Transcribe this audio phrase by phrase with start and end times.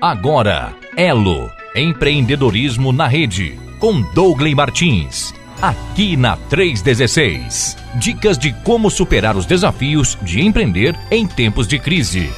[0.00, 5.34] Agora, Elo, empreendedorismo na rede, com Douglas Martins.
[5.60, 7.76] Aqui na 316.
[7.96, 12.30] Dicas de como superar os desafios de empreender em tempos de crise.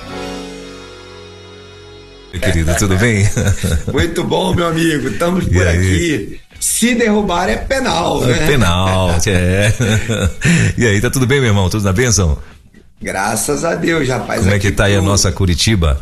[2.33, 3.29] Querido, tudo bem?
[3.93, 5.09] Muito bom, meu amigo.
[5.09, 6.41] Estamos por aqui.
[6.59, 8.43] Se derrubar é penal, né?
[8.43, 9.71] É penal, é.
[10.79, 11.69] E aí, tá tudo bem, meu irmão?
[11.69, 12.39] Tudo na bênção?
[13.03, 14.41] Graças a Deus, rapaz.
[14.41, 16.01] Como é que tá aí a nossa Curitiba?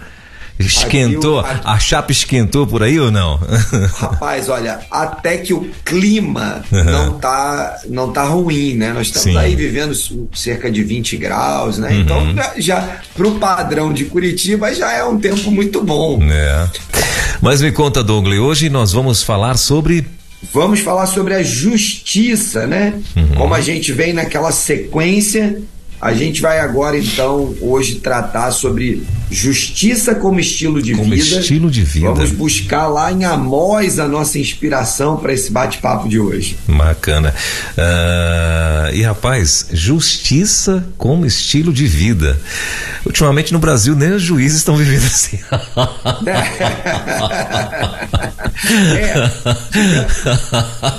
[0.58, 1.40] Esquentou?
[1.40, 3.38] Aqui, a chapa esquentou por aí ou não?
[3.94, 8.92] Rapaz, olha, até que o clima não tá, não tá ruim, né?
[8.92, 9.36] Nós estamos Sim.
[9.36, 9.94] aí vivendo
[10.34, 11.90] cerca de 20 graus, né?
[11.90, 12.00] Uhum.
[12.00, 16.18] Então, já, já pro padrão de Curitiba já é um tempo muito bom.
[16.22, 16.68] É.
[17.40, 20.04] Mas me conta, Douglas, hoje nós vamos falar sobre
[20.52, 22.94] Vamos falar sobre a justiça, né?
[23.16, 23.34] Uhum.
[23.34, 25.60] Como a gente vem naquela sequência
[26.00, 31.40] a gente vai agora, então, hoje tratar sobre justiça como estilo de como vida.
[31.40, 32.12] estilo de vida.
[32.12, 36.56] Vamos buscar lá em Amós a nossa inspiração para esse bate-papo de hoje.
[36.66, 37.34] Bacana.
[37.76, 42.40] Uh, e rapaz, justiça como estilo de vida.
[43.04, 45.38] Ultimamente no Brasil nem os juízes estão vivendo assim.
[48.96, 49.30] é,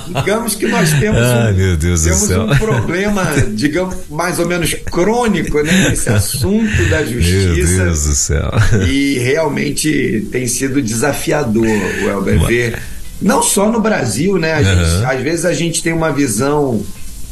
[0.08, 3.24] digamos que nós temos Ai, um, temos um problema,
[3.54, 5.92] digamos, mais ou menos crônico, né?
[5.92, 7.54] Esse assunto da justiça.
[7.54, 8.50] Meu Deus do céu.
[8.88, 12.78] E realmente tem sido desafiador, o ver.
[13.20, 14.58] Não só no Brasil, né?
[14.58, 14.64] Uhum.
[14.64, 16.82] Gente, às vezes a gente tem uma visão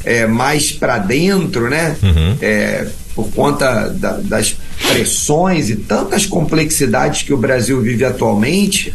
[0.04, 1.96] é, mais para dentro, né?
[2.02, 2.36] Uhum.
[2.40, 4.56] É, por conta da, das
[4.90, 8.94] pressões e tantas complexidades que o Brasil vive atualmente,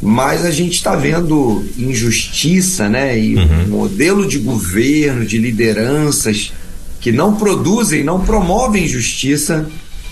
[0.00, 3.18] mas a gente está vendo injustiça, né?
[3.18, 3.64] E uhum.
[3.64, 6.52] um modelo de governo, de lideranças
[7.00, 9.66] que não produzem, não promovem justiça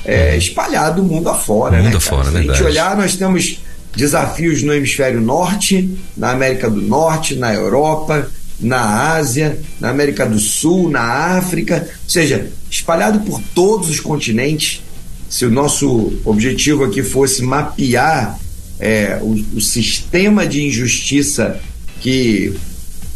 [0.04, 1.76] é, espalhado o mundo afora.
[1.76, 3.60] Mundo né, afora, Se a gente olhar, nós temos
[3.94, 8.28] desafios no hemisfério norte, na América do Norte, na Europa,
[8.58, 14.82] na Ásia, na América do Sul, na África, ou seja, espalhado por todos os continentes.
[15.28, 18.38] Se o nosso objetivo aqui fosse mapear
[18.80, 21.60] é, o, o sistema de injustiça
[22.00, 22.54] que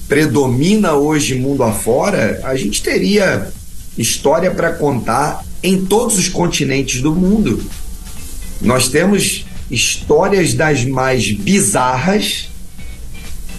[0.09, 3.50] predomina hoje mundo afora, a gente teria
[3.97, 7.63] história para contar em todos os continentes do mundo.
[8.61, 12.49] Nós temos histórias das mais bizarras,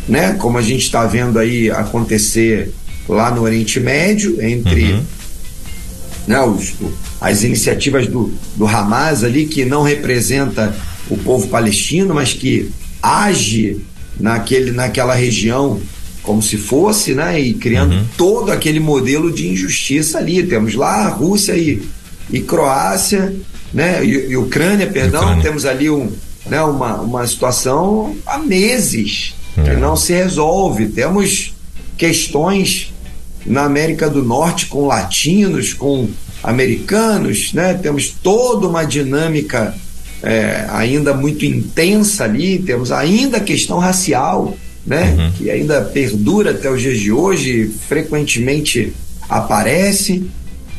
[0.07, 0.33] né?
[0.33, 2.71] Como a gente está vendo aí acontecer
[3.07, 5.03] lá no Oriente Médio, entre uhum.
[6.27, 6.73] né, os,
[7.19, 10.75] as iniciativas do, do Hamas ali, que não representa
[11.09, 12.71] o povo palestino, mas que
[13.01, 13.81] age
[14.19, 15.81] naquele, naquela região
[16.23, 17.39] como se fosse, né?
[17.39, 18.05] E criando uhum.
[18.17, 20.41] todo aquele modelo de injustiça ali.
[20.41, 21.83] Temos lá a Rússia e,
[22.31, 23.35] e Croácia,
[23.73, 24.03] né?
[24.03, 25.43] E, e Ucrânia, perdão, Ucrânia.
[25.43, 26.09] temos ali um,
[26.45, 26.61] né?
[26.63, 29.63] uma, uma situação há meses uhum.
[29.65, 30.87] que não se resolve.
[30.87, 31.53] Temos
[31.97, 32.93] questões
[33.45, 36.09] na América do Norte com latinos, com
[36.41, 37.73] americanos, né?
[37.73, 39.75] Temos toda uma dinâmica
[40.21, 44.55] é, ainda muito intensa ali, temos ainda a questão racial
[44.85, 45.15] né?
[45.17, 45.31] Uhum.
[45.31, 48.93] Que ainda perdura até os dias de hoje, frequentemente
[49.29, 50.23] aparece.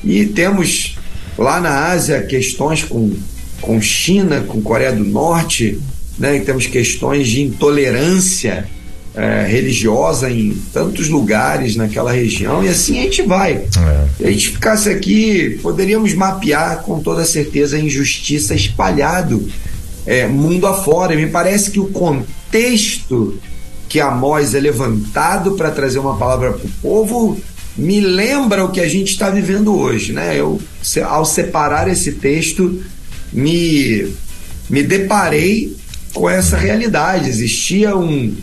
[0.03, 0.97] E temos
[1.39, 3.13] lá na Ásia questões com,
[3.61, 5.81] com China, com Coreia do Norte,
[6.19, 6.39] né?
[6.41, 8.69] temos questões de intolerância
[9.17, 13.53] é, religiosa em tantos lugares naquela região, e assim a gente vai.
[13.53, 14.07] É.
[14.17, 19.49] Se a gente ficasse aqui, poderíamos mapear com toda certeza a injustiça espalhado
[20.07, 21.15] é, mundo afora.
[21.15, 23.39] Me parece que o contexto
[23.95, 27.41] que Amós é levantado para trazer uma palavra para o povo,
[27.79, 30.37] me lembra o que a gente está vivendo hoje, né?
[30.37, 30.61] Eu,
[31.07, 32.83] ao separar esse texto,
[33.33, 34.13] me,
[34.69, 35.77] me deparei
[36.13, 37.29] com essa realidade.
[37.29, 38.35] Existia um,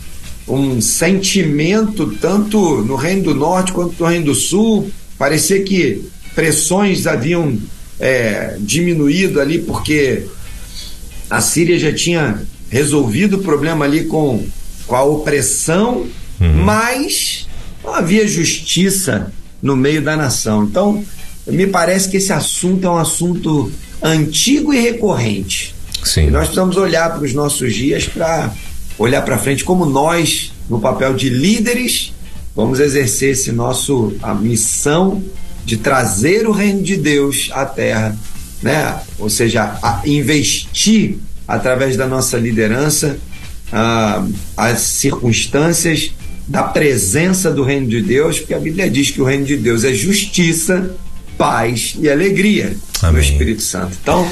[0.48, 6.02] um sentimento, tanto no Reino do Norte quanto no Reino do Sul, parecia que
[6.34, 7.58] pressões haviam
[8.00, 10.24] é, diminuído ali, porque
[11.28, 14.42] a Síria já tinha resolvido o problema ali com
[14.86, 16.06] com a opressão,
[16.40, 16.64] uhum.
[16.64, 17.46] mas
[17.82, 19.32] não havia justiça
[19.62, 20.64] no meio da nação.
[20.64, 21.04] Então,
[21.46, 23.70] me parece que esse assunto é um assunto
[24.02, 25.74] antigo e recorrente.
[26.04, 26.26] Sim.
[26.26, 28.52] E nós precisamos olhar para os nossos dias para
[28.98, 32.12] olhar para frente como nós, no papel de líderes,
[32.54, 35.22] vamos exercer esse nosso a missão
[35.64, 38.16] de trazer o reino de Deus à terra,
[38.62, 39.00] né?
[39.18, 43.18] Ou seja, investir através da nossa liderança
[43.72, 44.26] ah,
[44.56, 46.12] as circunstâncias
[46.46, 49.84] da presença do reino de Deus, porque a Bíblia diz que o reino de Deus
[49.84, 50.94] é justiça,
[51.38, 52.76] paz e alegria.
[53.02, 53.20] Amém.
[53.22, 53.96] do Espírito Santo.
[54.02, 54.28] Então,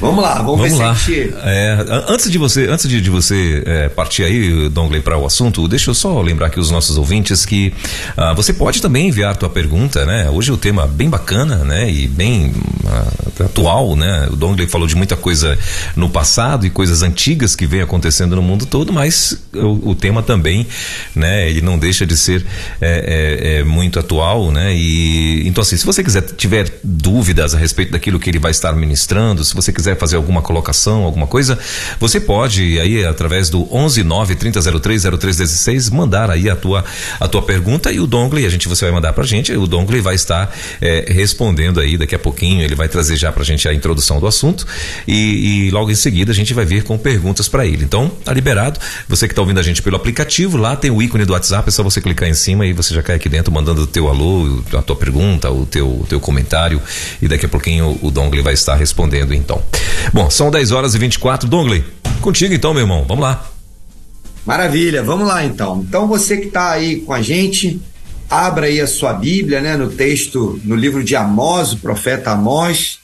[0.00, 0.94] vamos lá, vamos, vamos ver lá.
[0.94, 1.34] se a gente...
[1.42, 5.66] é, Antes de você, antes de, de você é, partir aí, Dongley, para o assunto,
[5.68, 7.72] deixa eu só lembrar aqui os nossos ouvintes que
[8.16, 10.28] uh, você pode também enviar tua pergunta, né?
[10.30, 11.90] Hoje o tema bem bacana, né?
[11.90, 12.52] E bem
[12.84, 14.28] uh, atual, né?
[14.30, 15.58] O Dongley falou de muita coisa
[15.96, 20.22] no passado e coisas antigas que vem acontecendo no mundo todo, mas o, o tema
[20.22, 20.66] também,
[21.14, 21.48] né?
[21.48, 22.44] Ele não deixa de ser
[22.80, 24.74] é, é, é muito atual, né?
[24.74, 28.72] E então assim, se você quiser tiver dúvidas a respeito daquilo que ele vai estar
[28.72, 31.58] ministrando, se você quiser fazer alguma colocação, alguma coisa,
[31.98, 36.84] você pode aí através do 119 3003 0316 mandar aí a tua
[37.20, 40.00] a tua pergunta e o Dongley, a gente você vai mandar pra gente, o Dongley
[40.00, 43.74] vai estar é, respondendo aí daqui a pouquinho, ele vai trazer já pra gente a
[43.74, 44.66] introdução do assunto
[45.06, 47.84] e, e logo em seguida a gente vai vir com perguntas para ele.
[47.84, 48.80] Então, tá liberado.
[49.08, 51.72] Você que está ouvindo a gente pelo aplicativo, lá tem o ícone do WhatsApp, é
[51.72, 54.62] só você clicar em cima e você já cai aqui dentro mandando o teu alô,
[54.72, 56.80] a tua pergunta, o teu, o teu comentário
[57.20, 59.62] e daqui a pouquinho o Dongley vai estar respondendo então.
[60.12, 61.48] Bom, são 10 horas e 24.
[61.48, 61.84] Dongley,
[62.20, 63.04] contigo então, meu irmão.
[63.08, 63.48] Vamos lá.
[64.44, 65.82] Maravilha, vamos lá então.
[65.88, 67.80] Então você que está aí com a gente,
[68.28, 72.98] abra aí a sua Bíblia, né, no texto, no livro de Amós, o profeta Amós.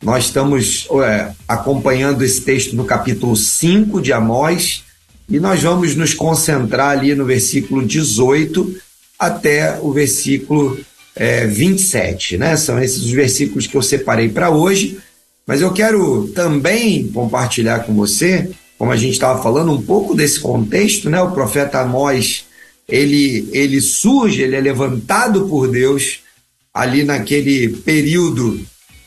[0.00, 4.84] Nós estamos é, acompanhando esse texto no capítulo 5 de Amós
[5.28, 8.76] e nós vamos nos concentrar ali no versículo 18
[9.18, 10.78] até o versículo
[11.16, 12.56] é, 27, né?
[12.56, 14.98] São esses os versículos que eu separei para hoje,
[15.46, 20.38] mas eu quero também compartilhar com você, como a gente estava falando, um pouco desse
[20.38, 21.20] contexto, né?
[21.22, 22.44] O profeta Amós,
[22.86, 26.20] ele, ele surge, ele é levantado por Deus
[26.74, 28.60] ali naquele período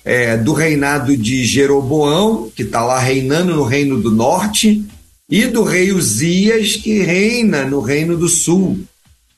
[0.03, 4.83] é, do reinado de Jeroboão, que está lá reinando no reino do norte,
[5.29, 8.79] e do rei Uzias, que reina no reino do sul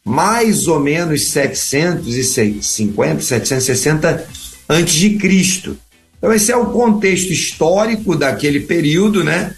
[0.03, 4.27] mais ou menos 750, 760
[4.69, 5.77] antes de Cristo.
[6.17, 9.55] Então esse é o contexto histórico daquele período, né?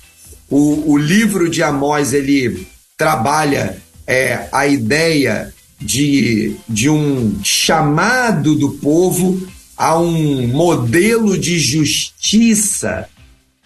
[0.49, 2.67] O, o livro de Amós ele
[2.97, 9.41] trabalha é, a ideia de, de um chamado do povo
[9.75, 13.07] a um modelo de justiça,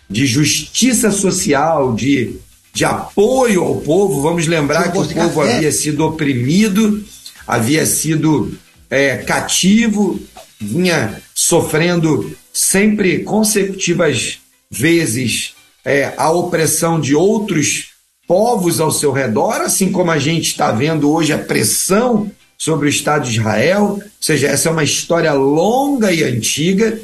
[0.10, 2.38] de justiça social, de
[2.78, 4.22] de apoio ao povo.
[4.22, 7.04] Vamos lembrar que o povo havia sido oprimido,
[7.48, 8.56] havia sido
[8.88, 10.20] é, cativo,
[10.62, 14.38] vinha sofrendo sempre consecutivas
[14.70, 17.94] vezes é, a opressão de outros
[18.28, 22.90] povos ao seu redor, assim como a gente está vendo hoje a pressão sobre o
[22.90, 24.00] Estado de Israel.
[24.00, 27.00] Ou seja, essa é uma história longa e antiga.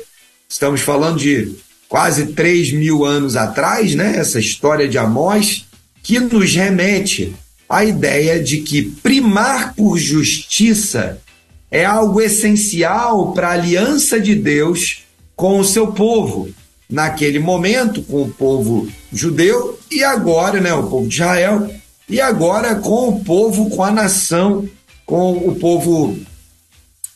[0.47, 1.55] Estamos falando de
[1.93, 4.17] quase 3 mil anos atrás, né?
[4.17, 5.67] Essa história de Amós,
[6.01, 7.35] que nos remete
[7.69, 11.21] à ideia de que primar por justiça
[11.69, 15.03] é algo essencial para a aliança de Deus
[15.35, 16.49] com o seu povo.
[16.89, 21.69] Naquele momento, com o povo judeu, e agora, né, o povo de Israel,
[22.09, 24.67] e agora com o povo, com a nação,
[25.05, 26.17] com o povo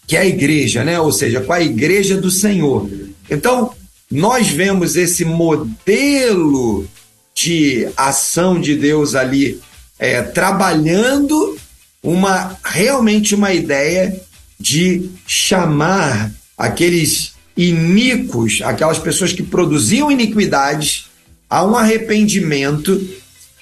[0.06, 1.00] que é a igreja, né?
[1.00, 2.88] Ou seja, com a igreja do Senhor.
[3.28, 3.74] Então,
[4.10, 6.88] nós vemos esse modelo
[7.36, 9.62] de ação de Deus ali
[10.00, 11.58] é, trabalhando
[12.02, 14.20] uma realmente uma ideia
[14.60, 21.08] de chamar aqueles iníquos, aquelas pessoas que produziam iniquidades,
[21.50, 23.08] a um arrependimento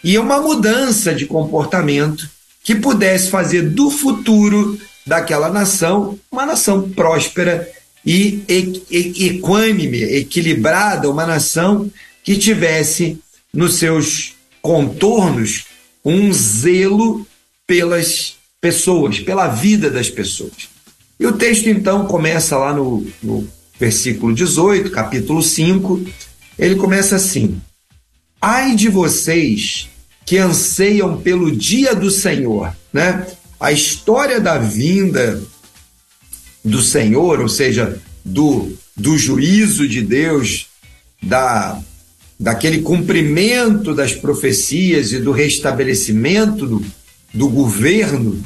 [0.03, 2.29] e uma mudança de comportamento
[2.63, 7.69] que pudesse fazer do futuro daquela nação uma nação próspera
[8.05, 8.43] e
[8.91, 11.89] equânime, equilibrada, uma nação
[12.23, 13.17] que tivesse
[13.53, 15.65] nos seus contornos
[16.03, 17.25] um zelo
[17.65, 20.69] pelas pessoas, pela vida das pessoas.
[21.19, 23.47] E o texto então começa lá no, no
[23.79, 26.05] versículo 18, capítulo 5,
[26.59, 27.59] ele começa assim:
[28.39, 29.89] Ai de vocês
[30.25, 33.25] que anseiam pelo dia do Senhor, né?
[33.59, 35.41] A história da vinda
[36.65, 40.65] do Senhor, ou seja, do, do juízo de Deus,
[41.21, 41.79] da,
[42.39, 46.85] daquele cumprimento das profecias e do restabelecimento do,
[47.31, 48.43] do governo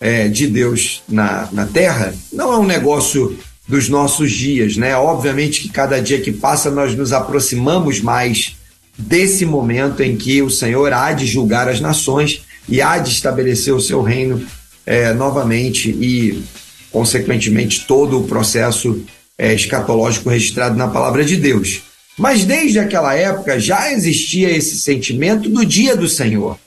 [0.00, 4.96] é, de Deus na, na terra, não é um negócio dos nossos dias, né?
[4.96, 8.56] Obviamente que cada dia que passa nós nos aproximamos mais
[8.96, 13.74] desse momento em que o Senhor há de julgar as nações e há de estabelecer
[13.74, 14.44] o seu reino
[14.86, 16.42] é, novamente e
[16.90, 19.04] consequentemente, todo o processo
[19.36, 21.82] é, escatológico registrado na palavra de Deus.
[22.18, 26.58] Mas desde aquela época já existia esse sentimento do dia do Senhor.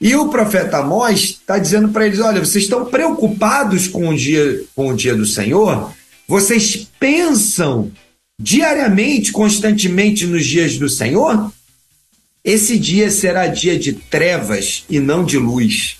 [0.00, 4.62] E o profeta Amós está dizendo para eles: olha, vocês estão preocupados com o, dia,
[4.74, 5.92] com o dia do Senhor?
[6.28, 7.90] Vocês pensam
[8.40, 11.52] diariamente, constantemente nos dias do Senhor,
[12.42, 15.96] esse dia será dia de trevas e não de luz.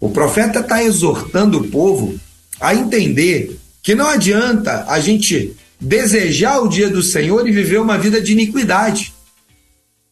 [0.00, 2.18] O profeta está exortando o povo
[2.62, 7.98] a entender que não adianta a gente desejar o dia do Senhor e viver uma
[7.98, 9.12] vida de iniquidade.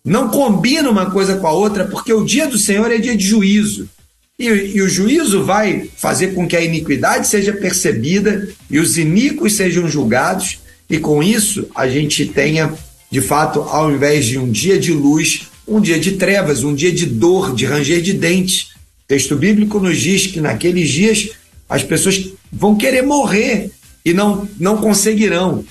[0.05, 3.25] Não combina uma coisa com a outra, porque o dia do Senhor é dia de
[3.25, 3.89] juízo.
[4.37, 9.53] E, e, o juízo vai fazer com que a iniquidade seja percebida e os iníquos
[9.53, 12.73] sejam julgados, e com isso a gente tenha,
[13.11, 16.91] de fato, ao invés de um dia de luz, um dia de trevas, um dia
[16.91, 18.71] de dor, de ranger de dentes.
[19.05, 21.29] O texto bíblico nos diz que naqueles dias
[21.71, 23.71] as pessoas vão querer morrer
[24.05, 25.65] e não, não conseguirão.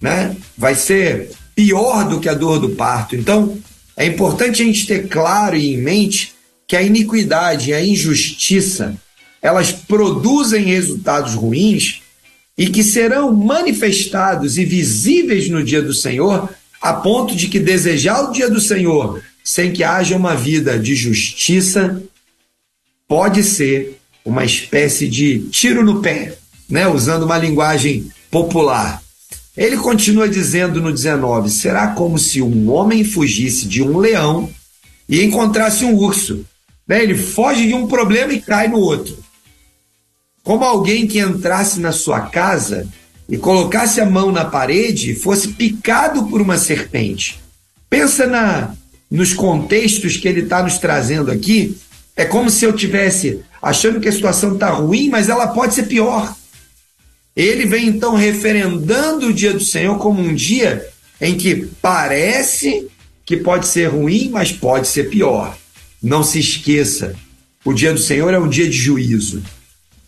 [0.00, 0.34] Né?
[0.56, 3.14] Vai ser pior do que a dor do parto.
[3.14, 3.58] Então,
[3.94, 6.32] é importante a gente ter claro e em mente
[6.66, 8.96] que a iniquidade e a injustiça
[9.42, 12.00] elas produzem resultados ruins
[12.56, 16.48] e que serão manifestados e visíveis no dia do Senhor,
[16.80, 20.94] a ponto de que desejar o dia do Senhor sem que haja uma vida de
[20.94, 22.00] justiça
[23.08, 26.36] pode ser uma espécie de tiro no pé,
[26.68, 26.86] né?
[26.86, 29.02] usando uma linguagem popular.
[29.56, 34.48] Ele continua dizendo no 19: será como se um homem fugisse de um leão
[35.08, 36.44] e encontrasse um urso.
[36.86, 37.02] Né?
[37.02, 39.16] Ele foge de um problema e cai no outro.
[40.42, 42.88] Como alguém que entrasse na sua casa
[43.28, 47.40] e colocasse a mão na parede e fosse picado por uma serpente.
[47.88, 48.74] Pensa na
[49.10, 51.76] nos contextos que ele está nos trazendo aqui.
[52.16, 55.84] É como se eu tivesse achando que a situação está ruim, mas ela pode ser
[55.84, 56.34] pior.
[57.34, 60.86] Ele vem então referendando o dia do Senhor como um dia
[61.20, 62.88] em que parece
[63.24, 65.56] que pode ser ruim, mas pode ser pior.
[66.02, 67.14] Não se esqueça,
[67.64, 69.42] o dia do Senhor é um dia de juízo.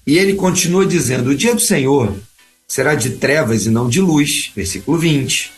[0.06, 2.14] E ele continua dizendo: o dia do Senhor
[2.66, 4.50] será de trevas e não de luz.
[4.54, 5.52] Versículo 20.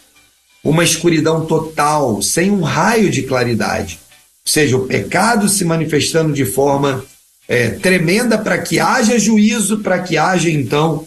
[0.62, 3.98] Uma escuridão total, sem um raio de claridade.
[4.46, 7.04] Seja, o pecado se manifestando de forma
[7.48, 11.06] é, tremenda para que haja juízo, para que haja então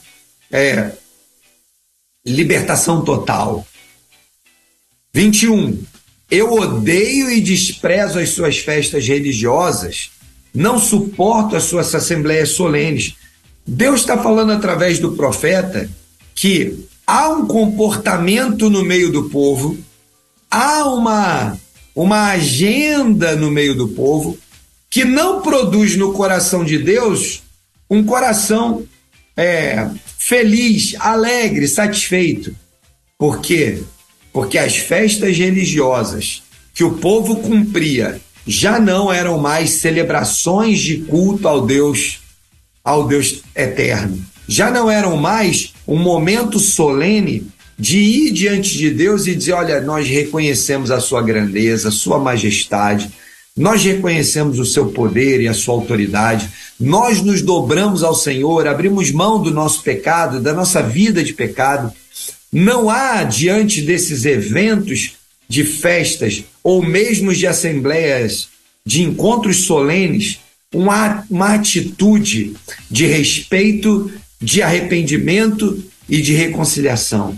[0.51, 0.91] é,
[2.25, 3.65] libertação total.
[5.13, 5.81] 21.
[6.29, 10.12] Eu odeio e desprezo as suas festas religiosas,
[10.53, 13.15] não suporto as suas assembleias solenes.
[13.65, 15.89] Deus está falando através do profeta
[16.36, 19.77] que há um comportamento no meio do povo,
[20.51, 21.58] há uma,
[22.01, 24.38] uma agenda no meio do povo
[24.89, 27.44] que não produz no coração de Deus
[27.89, 28.86] um coração
[29.36, 32.56] é, feliz, alegre, satisfeito.
[33.18, 33.84] Por quê?
[34.32, 36.41] Porque as festas religiosas
[36.74, 42.22] que o povo cumpria já não eram mais celebrações de culto ao Deus,
[42.82, 44.24] ao Deus eterno.
[44.48, 47.46] Já não eram mais um momento solene
[47.79, 52.19] de ir diante de Deus e dizer: olha, nós reconhecemos a sua grandeza, a sua
[52.19, 53.09] majestade,
[53.55, 59.12] nós reconhecemos o seu poder e a sua autoridade, nós nos dobramos ao Senhor, abrimos
[59.12, 61.91] mão do nosso pecado, da nossa vida de pecado.
[62.51, 65.13] Não há diante desses eventos
[65.48, 68.50] de festas ou mesmo de assembleias,
[68.86, 70.39] de encontros solenes,
[70.74, 72.53] uma, uma atitude
[72.89, 77.38] de respeito, de arrependimento e de reconciliação.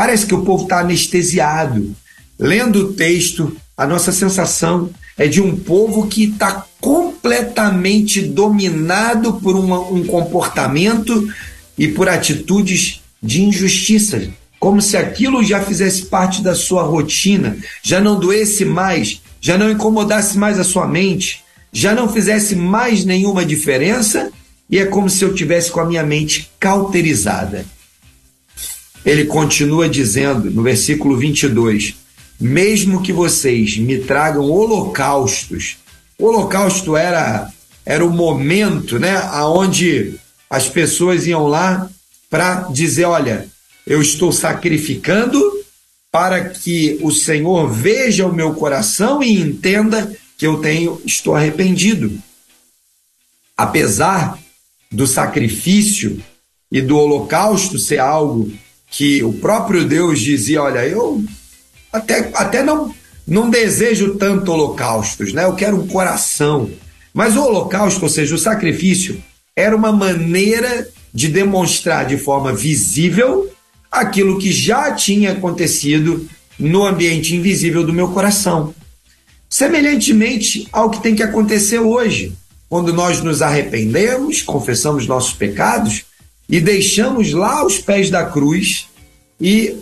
[0.00, 1.94] Parece que o povo está anestesiado.
[2.38, 9.54] Lendo o texto, a nossa sensação é de um povo que está completamente dominado por
[9.54, 11.30] uma, um comportamento
[11.76, 14.26] e por atitudes de injustiça,
[14.58, 19.70] como se aquilo já fizesse parte da sua rotina, já não doesse mais, já não
[19.70, 24.32] incomodasse mais a sua mente, já não fizesse mais nenhuma diferença,
[24.70, 27.66] e é como se eu tivesse com a minha mente cauterizada.
[29.04, 31.96] Ele continua dizendo no versículo 22:
[32.40, 35.78] mesmo que vocês me tragam holocaustos.
[36.18, 37.50] O holocausto era
[37.84, 40.14] era o momento, né, aonde
[40.48, 41.90] as pessoas iam lá
[42.28, 43.48] para dizer, olha,
[43.86, 45.40] eu estou sacrificando
[46.12, 52.16] para que o Senhor veja o meu coração e entenda que eu tenho estou arrependido.
[53.56, 54.38] Apesar
[54.90, 56.22] do sacrifício
[56.70, 58.52] e do holocausto ser algo
[58.90, 61.24] que o próprio Deus dizia, olha, eu
[61.92, 62.94] até, até não,
[63.26, 65.44] não desejo tanto holocaustos, né?
[65.44, 66.70] Eu quero um coração.
[67.14, 69.22] Mas o holocausto, ou seja, o sacrifício,
[69.54, 73.50] era uma maneira de demonstrar de forma visível
[73.90, 76.28] aquilo que já tinha acontecido
[76.58, 78.74] no ambiente invisível do meu coração.
[79.48, 82.32] Semelhantemente ao que tem que acontecer hoje,
[82.68, 86.04] quando nós nos arrependemos, confessamos nossos pecados
[86.50, 88.88] e deixamos lá os pés da cruz
[89.40, 89.76] e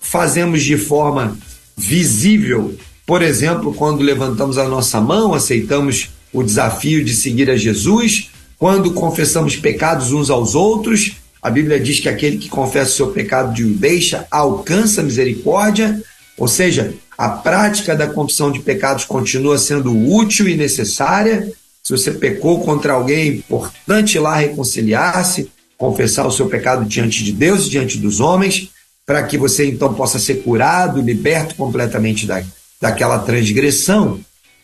[0.00, 1.38] fazemos de forma
[1.76, 8.30] visível, por exemplo, quando levantamos a nossa mão, aceitamos o desafio de seguir a Jesus,
[8.58, 13.06] quando confessamos pecados uns aos outros, a Bíblia diz que aquele que confessa o seu
[13.12, 16.02] pecado de o deixa alcança misericórdia,
[16.36, 21.50] ou seja, a prática da confissão de pecados continua sendo útil e necessária.
[21.82, 27.22] Se você pecou contra alguém, é importante ir lá reconciliar-se, confessar o seu pecado diante
[27.22, 28.70] de Deus e diante dos homens,
[29.06, 32.42] para que você então possa ser curado, liberto completamente da,
[32.80, 34.20] daquela transgressão.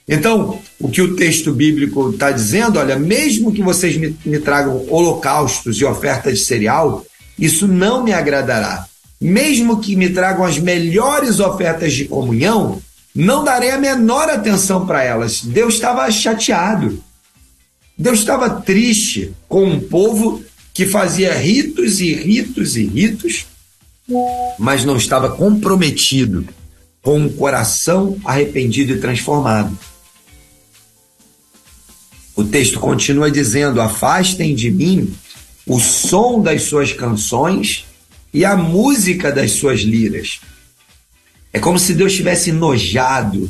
[0.06, 4.84] Então, o que o texto bíblico está dizendo, olha, mesmo que vocês me, me tragam
[4.90, 7.06] holocaustos e ofertas de cereal,
[7.38, 8.86] isso não me agradará.
[9.18, 12.82] Mesmo que me tragam as melhores ofertas de comunhão,
[13.14, 15.40] não darei a menor atenção para elas.
[15.42, 17.02] Deus estava chateado.
[17.96, 20.42] Deus estava triste com um povo
[20.74, 23.46] que fazia ritos e ritos e ritos,
[24.58, 26.46] mas não estava comprometido
[27.00, 29.78] com um coração arrependido e transformado.
[32.34, 35.14] O texto continua dizendo: Afastem de mim
[35.64, 37.84] o som das suas canções
[38.32, 40.40] e a música das suas liras.
[41.52, 43.48] É como se Deus estivesse enojado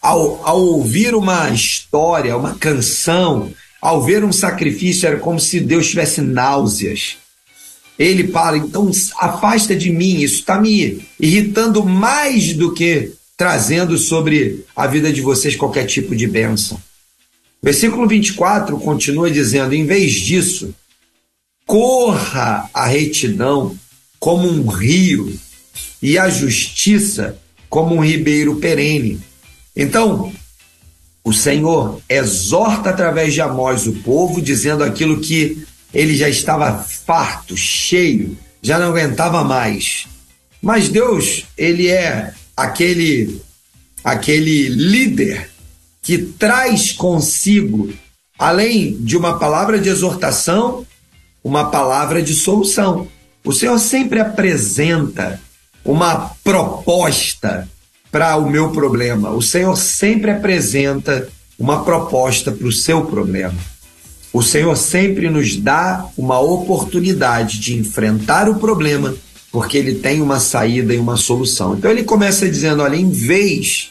[0.00, 3.52] ao, ao ouvir uma história, uma canção,
[3.82, 7.16] ao ver um sacrifício, era como se Deus tivesse náuseas.
[7.98, 14.64] Ele para, então afasta de mim, isso está me irritando mais do que trazendo sobre
[14.76, 16.80] a vida de vocês qualquer tipo de bênção.
[17.60, 20.72] Versículo 24 continua dizendo: em vez disso,
[21.66, 23.76] corra a retidão
[24.18, 25.36] como um rio
[26.00, 27.36] e a justiça
[27.68, 29.20] como um ribeiro perene.
[29.74, 30.32] Então,
[31.24, 35.64] o Senhor exorta através de Amós o povo, dizendo aquilo que
[35.94, 40.06] ele já estava farto, cheio, já não aguentava mais.
[40.60, 43.40] Mas Deus, ele é aquele
[44.04, 45.50] aquele líder
[46.02, 47.92] que traz consigo,
[48.36, 50.84] além de uma palavra de exortação,
[51.44, 53.06] uma palavra de solução.
[53.44, 55.40] O Senhor sempre apresenta
[55.84, 57.68] uma proposta
[58.12, 59.30] para o meu problema.
[59.30, 63.58] O Senhor sempre apresenta uma proposta para o seu problema.
[64.32, 69.14] O Senhor sempre nos dá uma oportunidade de enfrentar o problema,
[69.50, 71.74] porque ele tem uma saída e uma solução.
[71.74, 73.90] Então ele começa dizendo: olha, em vez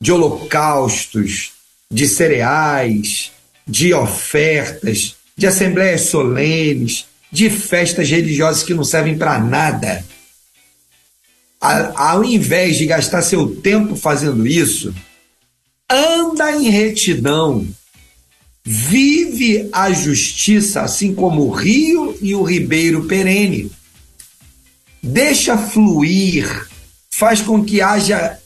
[0.00, 1.52] de holocaustos,
[1.90, 3.30] de cereais,
[3.66, 10.04] de ofertas, de assembleias solenes, de festas religiosas que não servem para nada.
[11.60, 14.94] Ao invés de gastar seu tempo fazendo isso,
[15.90, 17.66] anda em retidão,
[18.64, 23.70] vive a justiça, assim como o rio e o ribeiro perene.
[25.02, 26.66] Deixa fluir,
[27.10, 28.38] faz com que haja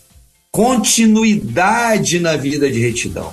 [0.51, 3.33] continuidade na vida de retidão.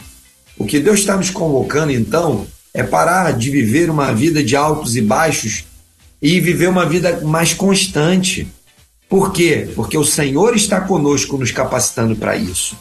[0.58, 4.96] O que Deus está nos convocando, então, é parar de viver uma vida de altos
[4.96, 5.65] e baixos
[6.22, 8.48] e viver uma vida mais constante.
[9.12, 9.69] Por quê?
[9.76, 12.78] Porque o Senhor está conosco, nos capacitando para isso.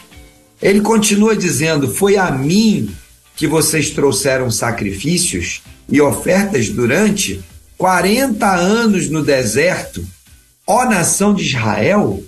[0.62, 2.94] Ele continua dizendo: Foi a mim
[3.34, 7.42] que vocês trouxeram sacrifícios e ofertas durante
[7.76, 10.06] 40 anos no deserto,
[10.64, 12.22] ó nação de Israel.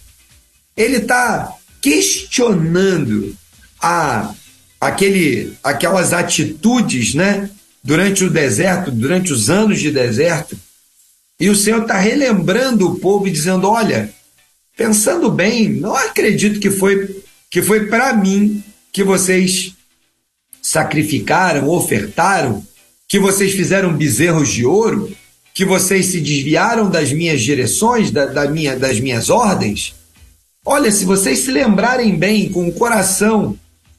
[0.77, 3.37] Ele está questionando
[3.81, 4.35] a,
[4.81, 7.49] aquele, aquelas atitudes, né?
[7.85, 10.57] Durante o deserto, durante os anos de deserto.
[11.43, 14.15] E o Senhor está relembrando o povo e dizendo: olha,
[14.77, 19.75] pensando bem, não acredito que foi que foi para mim que vocês
[20.63, 22.65] sacrificaram, ofertaram,
[23.09, 25.11] que vocês fizeram bezerros de ouro,
[25.53, 29.97] que vocês se desviaram das minhas direções, da, da minha, das minhas ordens.
[30.65, 33.59] Olha, se vocês se lembrarem bem, com o coração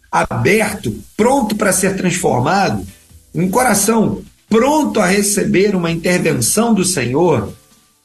[0.10, 2.88] aberto, pronto para ser transformado,
[3.36, 7.51] um coração pronto a receber uma intervenção do Senhor,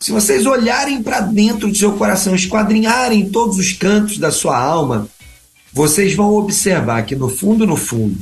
[0.01, 5.07] se vocês olharem para dentro do seu coração, esquadrinharem todos os cantos da sua alma,
[5.75, 8.17] vocês vão observar que no fundo, no fundo,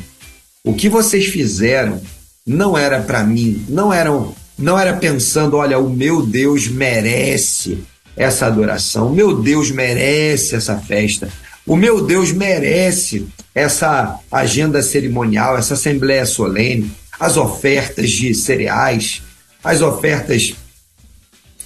[0.65, 2.03] o que vocês fizeram
[2.45, 7.79] não era para mim, não eram, não era pensando, olha, o meu Deus merece
[8.17, 9.07] essa adoração.
[9.07, 11.29] O meu Deus merece essa festa.
[11.65, 19.23] O meu Deus merece essa agenda cerimonial, essa assembleia solene, as ofertas de cereais,
[19.63, 20.55] as ofertas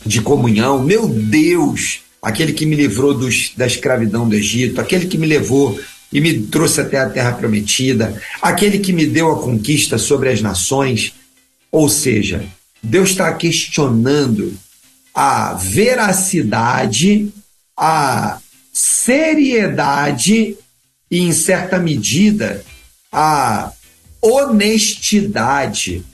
[0.04, 0.82] de comunhão.
[0.82, 5.78] Meu Deus, aquele que me livrou dos, da escravidão do Egito, aquele que me levou
[6.12, 10.40] e me trouxe até a terra prometida, aquele que me deu a conquista sobre as
[10.40, 11.14] nações.
[11.70, 12.44] Ou seja,
[12.82, 14.52] Deus está questionando
[15.14, 17.32] a veracidade,
[17.76, 18.38] a
[18.72, 20.56] seriedade
[21.10, 22.64] e, em certa medida,
[23.12, 23.72] a
[24.20, 26.04] honestidade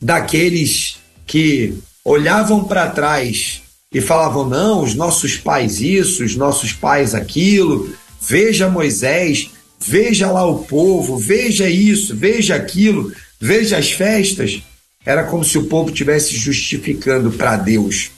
[0.00, 0.96] daqueles
[1.26, 7.94] que olhavam para trás e falavam: não, os nossos pais isso, os nossos pais aquilo,
[8.20, 14.62] veja Moisés, veja lá o povo, veja isso, veja aquilo, veja as festas.
[15.04, 18.10] Era como se o povo estivesse justificando para Deus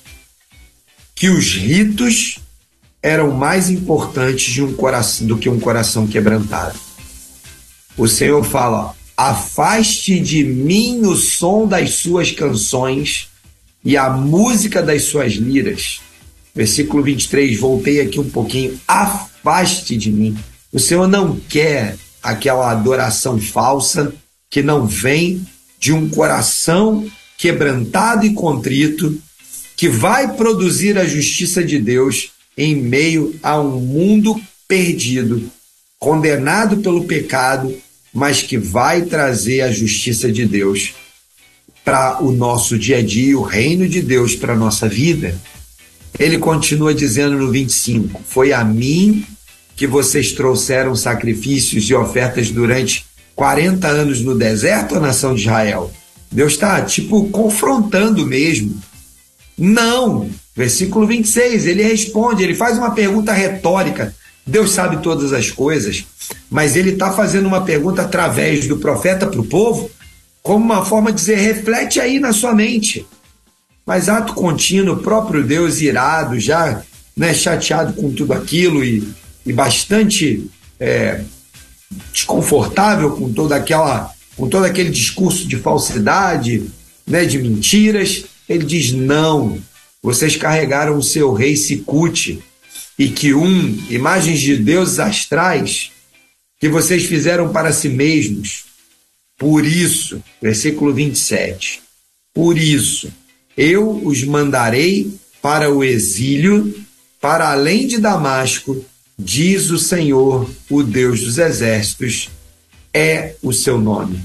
[1.15, 2.39] que os ritos
[3.03, 6.79] eram mais importantes de um coração, do que um coração quebrantado.
[7.97, 13.29] O Senhor fala: afaste de mim o som das suas canções
[13.85, 16.01] e a música das suas liras.
[16.55, 18.79] Versículo 23, voltei aqui um pouquinho.
[18.87, 20.37] Afaste de mim.
[20.73, 24.15] O Senhor não quer aquela adoração falsa
[24.51, 25.45] que não vem
[25.79, 29.21] de um coração quebrantado e contrito,
[29.77, 35.51] que vai produzir a justiça de Deus em meio a um mundo perdido,
[35.99, 37.77] condenado pelo pecado,
[38.15, 40.95] mas que vai trazer a justiça de Deus
[41.85, 45.39] para o nosso dia a dia, o reino de Deus para a nossa vida.
[46.19, 49.27] Ele continua dizendo no 25: Foi a mim
[49.77, 55.93] que vocês trouxeram sacrifícios e ofertas durante 40 anos no deserto, a nação de Israel.
[56.31, 58.81] Deus está, tipo, confrontando mesmo.
[59.59, 64.15] Não, Versículo 26, ele responde, ele faz uma pergunta retórica.
[64.47, 66.05] Deus sabe todas as coisas,
[66.51, 69.91] mas ele está fazendo uma pergunta através do profeta para o povo,
[70.43, 73.07] como uma forma de dizer: reflete aí na sua mente.
[73.87, 76.83] Mas ato contínuo, o próprio Deus irado, já
[77.17, 79.07] né, chateado com tudo aquilo e,
[79.47, 80.47] e bastante
[80.81, 81.23] é,
[82.13, 86.65] desconfortável com toda aquela, com todo aquele discurso de falsidade,
[87.07, 89.59] né, de mentiras, ele diz: não,
[90.03, 92.43] vocês carregaram o seu rei Sicute
[92.99, 95.91] e que um, imagens de deuses astrais,
[96.61, 98.65] que vocês fizeram para si mesmos.
[99.37, 101.83] Por isso, versículo 27,
[102.33, 103.13] por isso,
[103.57, 106.75] eu os mandarei para o exílio,
[107.21, 108.85] para além de Damasco,
[109.19, 112.31] diz o Senhor, o Deus dos exércitos,
[112.93, 114.21] é o seu nome.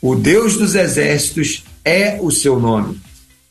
[0.00, 3.00] O Deus dos exércitos é o seu nome.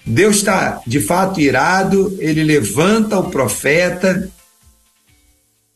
[0.06, 4.32] Deus está de fato irado, ele levanta o profeta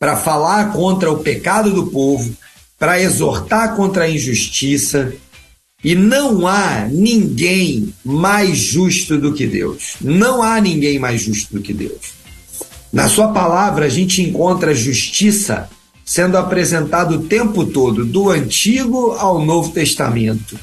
[0.02, 2.36] para falar contra o pecado do povo,
[2.76, 5.12] para exortar contra a injustiça.
[5.84, 9.94] E não há ninguém mais justo do que Deus.
[10.00, 12.14] Não há ninguém mais justo do que Deus.
[12.92, 15.70] Na sua palavra, a gente encontra justiça
[16.04, 20.58] sendo apresentada o tempo todo, do Antigo ao Novo Testamento.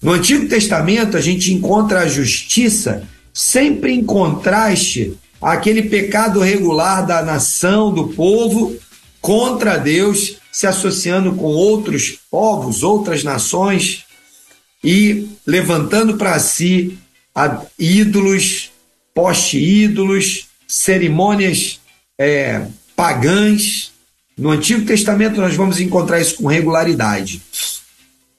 [0.00, 7.22] No Antigo Testamento, a gente encontra a justiça sempre em contraste àquele pecado regular da
[7.22, 8.76] nação, do povo,
[9.20, 14.04] contra Deus, se associando com outros povos, outras nações
[14.82, 16.98] e levantando para si
[17.78, 18.70] ídolos,
[19.14, 21.80] poste-ídolos, cerimônias
[22.18, 23.92] é, pagãs.
[24.36, 27.42] No Antigo Testamento nós vamos encontrar isso com regularidade.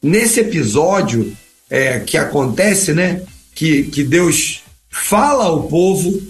[0.02, 1.36] Nesse episódio,
[1.70, 3.22] é, que acontece, né?
[3.56, 6.22] Que, que Deus fala ao povo,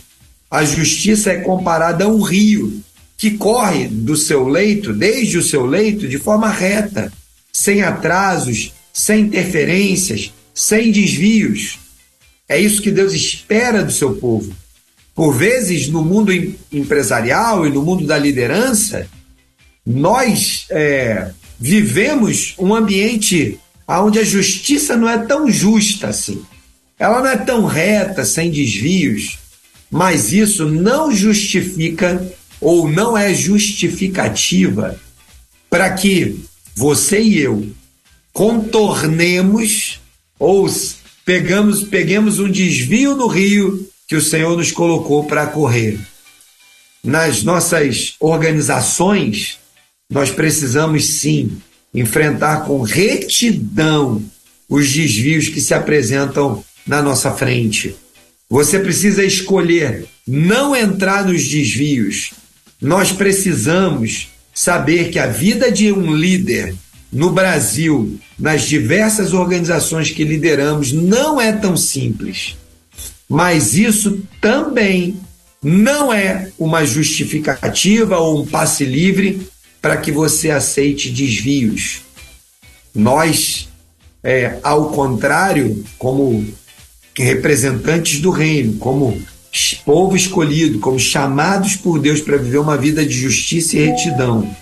[0.51, 2.83] a justiça é comparada a um rio
[3.17, 7.11] que corre do seu leito, desde o seu leito, de forma reta,
[7.53, 11.79] sem atrasos, sem interferências, sem desvios.
[12.49, 14.53] É isso que Deus espera do seu povo.
[15.15, 16.33] Por vezes, no mundo
[16.71, 19.07] empresarial e no mundo da liderança,
[19.85, 26.41] nós é, vivemos um ambiente onde a justiça não é tão justa assim.
[26.99, 29.37] Ela não é tão reta, sem desvios,
[29.91, 32.25] mas isso não justifica
[32.61, 34.97] ou não é justificativa
[35.69, 36.39] para que
[36.73, 37.69] você e eu
[38.31, 39.99] contornemos
[40.39, 40.69] ou
[41.25, 45.99] pegamos, peguemos um desvio no rio que o Senhor nos colocou para correr.
[47.03, 49.59] Nas nossas organizações,
[50.09, 51.57] nós precisamos sim
[51.93, 54.23] enfrentar com retidão
[54.69, 57.95] os desvios que se apresentam na nossa frente.
[58.51, 62.31] Você precisa escolher não entrar nos desvios.
[62.81, 66.75] Nós precisamos saber que a vida de um líder
[67.13, 72.57] no Brasil, nas diversas organizações que lideramos, não é tão simples.
[73.29, 75.15] Mas isso também
[75.63, 79.47] não é uma justificativa ou um passe livre
[79.81, 82.01] para que você aceite desvios.
[82.93, 83.69] Nós,
[84.21, 86.45] é, ao contrário, como
[87.17, 89.21] representantes do reino, como
[89.85, 94.55] povo escolhido, como chamados por Deus para viver uma vida de justiça e retidão,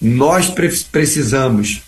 [0.00, 1.82] nós pre precisamos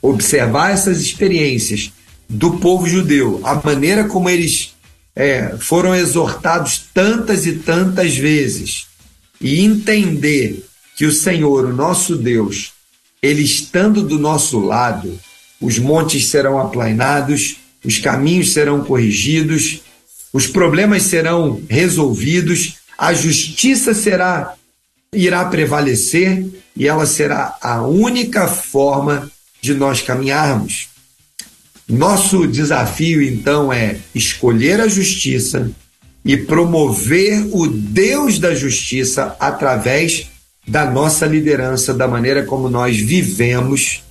[0.00, 1.92] observar essas experiências
[2.28, 4.74] do povo judeu, a maneira como eles
[5.16, 8.86] é, foram exortados tantas e tantas vezes,
[9.40, 10.64] e entender
[10.96, 12.72] que o Senhor, o nosso Deus,
[13.22, 15.18] ele estando do nosso lado,
[15.60, 19.82] os montes serão aplainados, os caminhos serão corrigidos,
[20.32, 24.54] os problemas serão resolvidos, a justiça será
[25.12, 26.44] irá prevalecer
[26.76, 30.88] e ela será a única forma de nós caminharmos.
[31.88, 35.70] Nosso desafio então é escolher a justiça
[36.24, 40.26] e promover o Deus da justiça através
[40.66, 44.02] da nossa liderança, da maneira como nós vivemos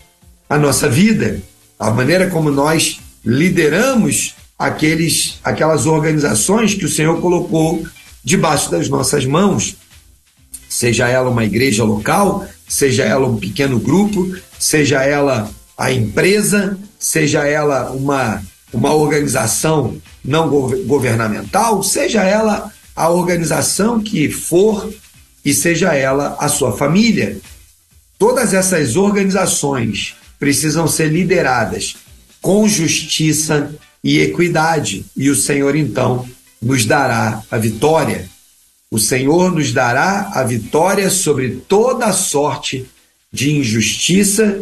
[0.50, 1.40] a nossa vida,
[1.78, 7.86] a maneira como nós lideramos aqueles, aquelas organizações que o Senhor colocou
[8.24, 9.76] debaixo das nossas mãos,
[10.70, 17.46] seja ela uma igreja local, seja ela um pequeno grupo, seja ela a empresa, seja
[17.46, 18.42] ela uma,
[18.74, 24.92] uma organização não governamental, seja ela a organização que for
[25.44, 27.38] e seja ela a sua família.
[28.18, 31.96] Todas essas organizações precisam ser lideradas
[32.42, 33.74] com justiça
[34.04, 36.28] e equidade, e o Senhor então
[36.62, 38.30] nos dará a vitória.
[38.90, 42.86] O Senhor nos dará a vitória sobre toda sorte
[43.32, 44.62] de injustiça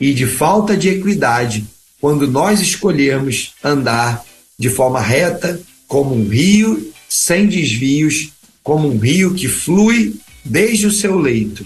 [0.00, 1.66] e de falta de equidade
[2.00, 4.24] quando nós escolhermos andar
[4.58, 8.30] de forma reta, como um rio sem desvios,
[8.62, 11.64] como um rio que flui desde o seu leito.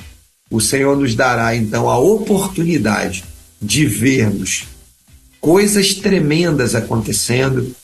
[0.50, 3.24] O Senhor nos dará então a oportunidade
[3.60, 4.64] de vermos
[5.40, 7.74] coisas tremendas acontecendo,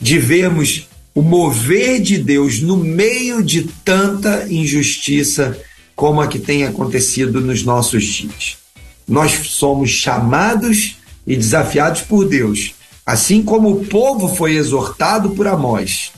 [0.00, 5.58] de vermos o mover de Deus no meio de tanta injustiça
[5.94, 8.58] como a que tem acontecido nos nossos dias.
[9.08, 16.12] Nós somos chamados e desafiados por Deus, assim como o povo foi exortado por Amós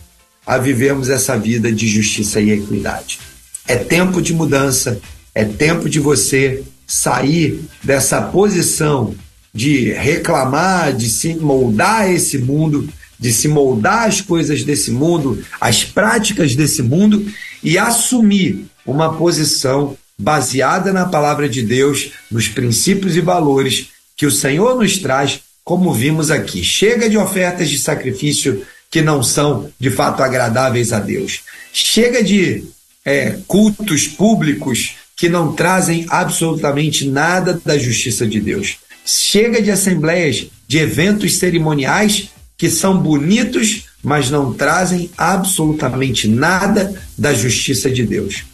[0.44, 3.20] a vivermos essa vida de justiça e equidade.
[3.68, 4.98] É tempo de mudança,
[5.34, 9.14] é tempo de você sair dessa posição
[9.58, 15.82] de reclamar, de se moldar esse mundo, de se moldar as coisas desse mundo, as
[15.82, 17.26] práticas desse mundo
[17.60, 24.30] e assumir uma posição baseada na palavra de Deus, nos princípios e valores que o
[24.30, 26.62] Senhor nos traz, como vimos aqui.
[26.62, 31.40] Chega de ofertas de sacrifício que não são de fato agradáveis a Deus.
[31.72, 32.62] Chega de
[33.04, 38.78] é, cultos públicos que não trazem absolutamente nada da justiça de Deus.
[39.10, 47.32] Chega de assembleias, de eventos cerimoniais que são bonitos, mas não trazem absolutamente nada da
[47.32, 48.44] justiça de Deus.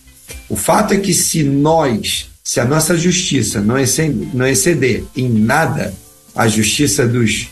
[0.48, 5.28] O fato é que se nós, se a nossa justiça não exceder, não exceder em
[5.28, 5.92] nada
[6.36, 7.48] a justiça dos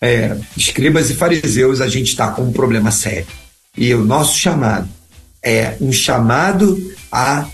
[0.00, 3.26] é, escribas e fariseus, a gente está com um problema sério.
[3.76, 4.88] E o nosso chamado
[5.42, 7.48] é um chamado à,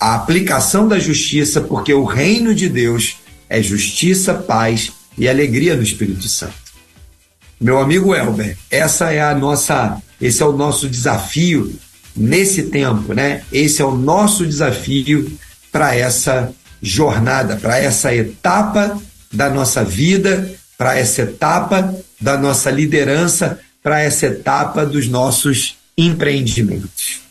[0.00, 5.82] à aplicação da justiça, porque o reino de Deus é justiça, paz e alegria no
[5.82, 6.54] Espírito Santo.
[7.60, 11.74] Meu amigo Elber, essa é a nossa, esse é o nosso desafio
[12.16, 13.42] nesse tempo, né?
[13.52, 15.30] Esse é o nosso desafio
[15.72, 19.00] para essa jornada, para essa etapa
[19.32, 27.27] da nossa vida, para essa etapa da nossa liderança, para essa etapa dos nossos empreendimentos.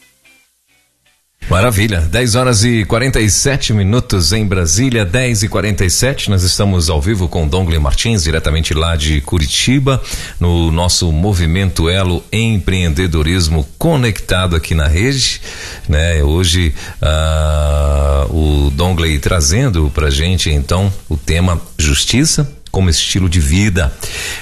[1.49, 7.29] Maravilha, 10 horas e 47 minutos em Brasília, 10 e 47 nós estamos ao vivo
[7.29, 10.01] com Dongle Martins, diretamente lá de Curitiba,
[10.41, 15.39] no nosso movimento Elo Empreendedorismo conectado aqui na rede,
[15.87, 16.21] né?
[16.21, 23.91] Hoje uh, o Dongle trazendo pra gente então o tema justiça, como estilo de vida.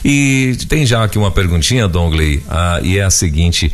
[0.04, 3.72] E tem já aqui uma perguntinha, Dongley, ah, e é a seguinte: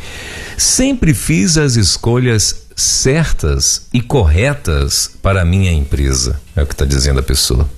[0.56, 6.40] sempre fiz as escolhas certas e corretas para a minha empresa.
[6.54, 7.68] É o que está dizendo a pessoa.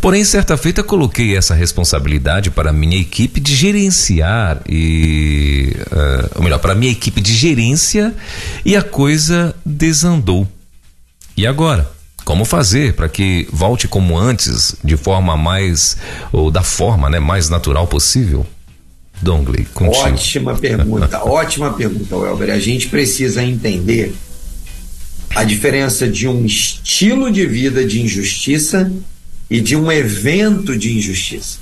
[0.00, 6.42] Porém, certa feita coloquei essa responsabilidade para a minha equipe de gerenciar e, uh, ou
[6.42, 8.14] melhor, para a minha equipe de gerência
[8.64, 10.46] e a coisa desandou.
[11.36, 11.90] E agora?
[12.24, 15.96] Como fazer para que volte como antes, de forma mais
[16.30, 18.46] ou da forma, né, mais natural possível?
[19.22, 20.06] Dongley, contigo.
[20.06, 22.50] Ótima pergunta, ótima pergunta, Welber.
[22.50, 24.14] A gente precisa entender
[25.34, 28.90] a diferença de um estilo de vida de injustiça
[29.48, 31.58] e de um evento de injustiça.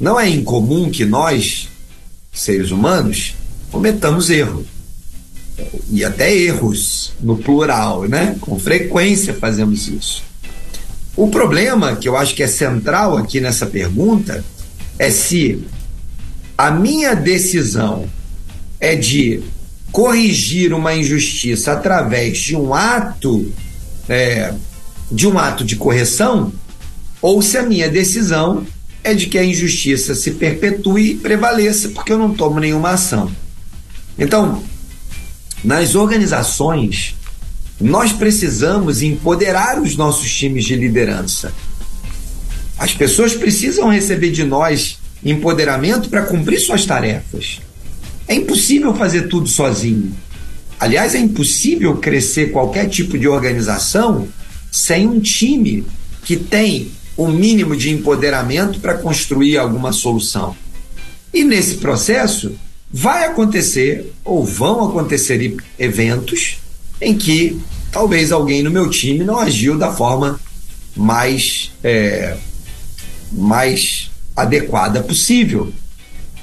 [0.00, 1.68] Não é incomum que nós,
[2.32, 3.34] seres humanos,
[3.70, 4.64] cometamos erro.
[5.90, 8.36] e até erros no plural, né?
[8.40, 10.24] Com frequência fazemos isso.
[11.14, 14.42] O problema que eu acho que é central aqui nessa pergunta
[14.98, 15.62] é se
[16.56, 18.08] a minha decisão
[18.80, 19.42] é de
[19.92, 23.52] corrigir uma injustiça através de um ato
[24.08, 24.52] é,
[25.10, 26.52] de um ato de correção
[27.20, 28.66] ou se a minha decisão
[29.04, 33.30] é de que a injustiça se perpetue e prevaleça porque eu não tomo nenhuma ação.
[34.18, 34.62] Então,
[35.62, 37.14] nas organizações,
[37.80, 41.52] nós precisamos empoderar os nossos times de liderança.
[42.78, 47.60] As pessoas precisam receber de nós empoderamento para cumprir suas tarefas.
[48.32, 50.10] É impossível fazer tudo sozinho.
[50.80, 54.26] Aliás, é impossível crescer qualquer tipo de organização
[54.70, 55.84] sem um time
[56.24, 60.56] que tem o mínimo de empoderamento para construir alguma solução.
[61.30, 62.52] E nesse processo,
[62.90, 66.56] vai acontecer ou vão acontecer eventos
[67.02, 70.40] em que talvez alguém no meu time não agiu da forma
[70.96, 72.38] mais, é,
[73.30, 75.70] mais adequada possível.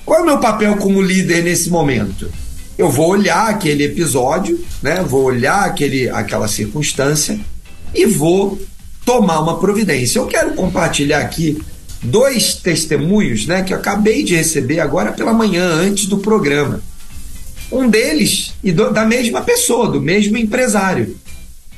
[0.10, 2.32] Qual é o meu papel como líder nesse momento?
[2.76, 5.06] Eu vou olhar aquele episódio, né?
[5.08, 7.40] Vou olhar aquele, aquela circunstância
[7.94, 8.60] e vou
[9.06, 10.18] tomar uma providência.
[10.18, 11.62] Eu quero compartilhar aqui
[12.02, 16.82] dois testemunhos, né, que eu acabei de receber agora pela manhã antes do programa.
[17.72, 21.16] Um deles e do, da mesma pessoa, do mesmo empresário.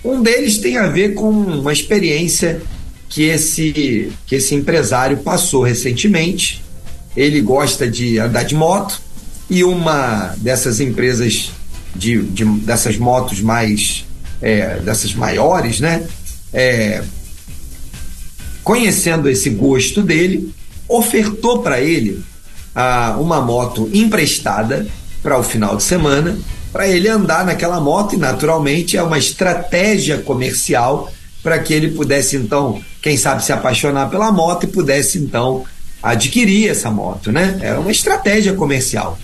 [0.06, 2.62] Um deles tem a ver com uma experiência
[3.10, 6.64] que esse, que esse empresário passou recentemente.
[7.16, 9.02] Ele gosta de andar de moto
[9.50, 11.52] e uma dessas empresas
[11.96, 14.06] de, de dessas motos mais
[14.42, 16.08] é, dessas maiores, né?
[16.54, 17.04] É,
[18.64, 20.54] conhecendo esse gosto dele,
[20.88, 22.24] ofertou para ele
[22.76, 24.88] ah, uma moto emprestada
[25.22, 26.38] para o final de semana
[26.72, 31.12] para ele andar naquela moto e naturalmente é uma estratégia comercial
[31.44, 35.66] para que ele pudesse então, quem sabe se apaixonar pela moto e pudesse então
[36.02, 37.60] adquirir essa moto, né?
[37.62, 39.18] Era uma estratégia comercial.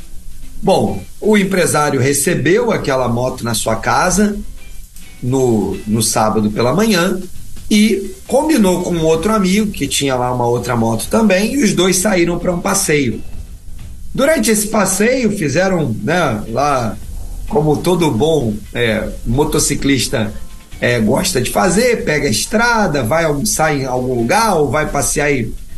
[0.61, 4.37] Bom, o empresário recebeu aquela moto na sua casa
[5.21, 7.19] no, no sábado pela manhã
[7.69, 11.97] e combinou com outro amigo que tinha lá uma outra moto também e os dois
[11.97, 13.21] saíram para um passeio.
[14.13, 16.97] Durante esse passeio fizeram, né, lá
[17.47, 20.33] como todo bom é, motociclista
[20.79, 25.31] é, gosta de fazer, pega a estrada, vai almoçar em algum lugar ou vai passear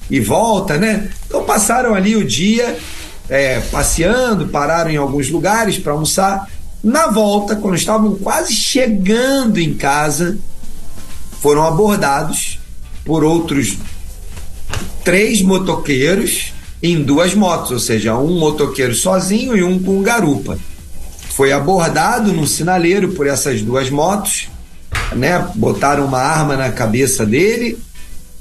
[0.09, 1.09] e volta, né?
[1.27, 2.77] Então passaram ali o dia
[3.29, 6.49] é, passeando, pararam em alguns lugares para almoçar.
[6.83, 10.37] Na volta, quando estavam quase chegando em casa,
[11.41, 12.59] foram abordados
[13.05, 13.77] por outros
[15.03, 20.57] três motoqueiros em duas motos, ou seja, um motoqueiro sozinho e um com garupa
[21.39, 24.49] foi abordado no sinaleiro por essas duas motos,
[25.15, 25.47] né?
[25.55, 27.79] Botaram uma arma na cabeça dele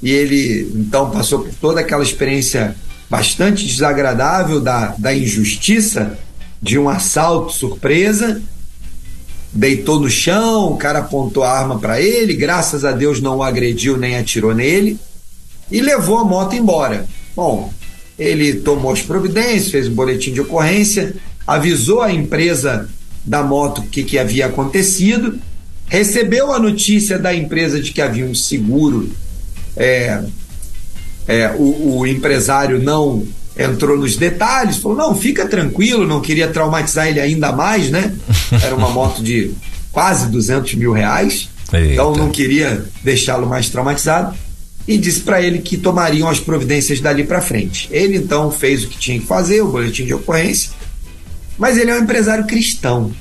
[0.01, 2.75] e ele então passou por toda aquela experiência
[3.09, 6.17] bastante desagradável da, da injustiça
[6.61, 8.41] de um assalto surpresa.
[9.51, 13.43] Deitou no chão, o cara apontou a arma para ele, graças a Deus não o
[13.43, 14.99] agrediu nem atirou nele
[15.71, 17.07] e levou a moto embora.
[17.35, 17.73] Bom,
[18.17, 21.15] ele tomou as providências, fez um boletim de ocorrência,
[21.47, 22.87] avisou a empresa
[23.25, 25.39] da moto o que, que havia acontecido,
[25.87, 29.09] recebeu a notícia da empresa de que havia um seguro.
[29.75, 30.23] É,
[31.27, 33.25] é, o, o empresário não
[33.57, 38.15] entrou nos detalhes, falou: não, fica tranquilo, não queria traumatizar ele ainda mais, né?
[38.63, 39.51] Era uma moto de
[39.91, 41.93] quase 200 mil reais, Eita.
[41.93, 44.35] então não queria deixá-lo mais traumatizado.
[44.87, 47.87] E disse para ele que tomariam as providências dali para frente.
[47.91, 50.71] Ele então fez o que tinha que fazer, o boletim de ocorrência,
[51.59, 53.11] mas ele é um empresário cristão.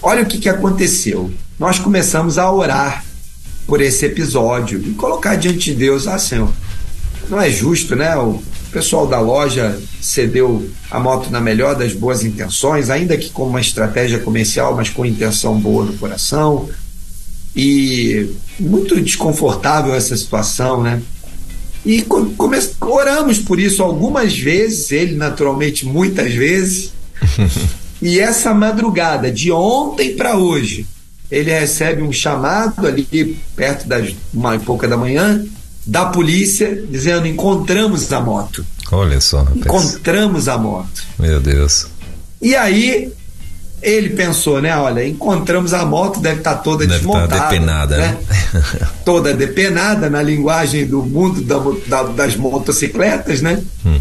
[0.00, 1.32] Olha o que, que aconteceu.
[1.58, 3.04] Nós começamos a orar
[3.66, 6.52] por esse episódio e colocar diante de Deus, ah, Senhor,
[7.28, 8.14] não é justo, né?
[8.16, 13.44] O pessoal da loja cedeu a moto na melhor das boas intenções, ainda que com
[13.44, 16.68] uma estratégia comercial, mas com intenção boa no coração.
[17.54, 21.02] E muito desconfortável essa situação, né?
[21.84, 22.04] E
[22.80, 26.92] oramos por isso algumas vezes, ele naturalmente muitas vezes.
[28.00, 30.86] e essa madrugada, de ontem para hoje,
[31.32, 35.42] ele recebe um chamado ali perto das uma e pouca da manhã
[35.84, 38.64] da polícia dizendo encontramos a moto.
[38.92, 39.38] Olha só.
[39.38, 39.56] Rapaz.
[39.56, 41.02] Encontramos a moto.
[41.18, 41.86] Meu Deus.
[42.40, 43.10] E aí
[43.80, 44.76] ele pensou, né?
[44.76, 47.36] Olha, encontramos a moto, deve estar tá toda deve tá desmontada.
[47.36, 48.18] Tá depenada, né?
[48.52, 48.62] né?
[49.02, 53.62] toda depenada na linguagem do mundo da, da, das motocicletas, né?
[53.86, 53.98] Hum.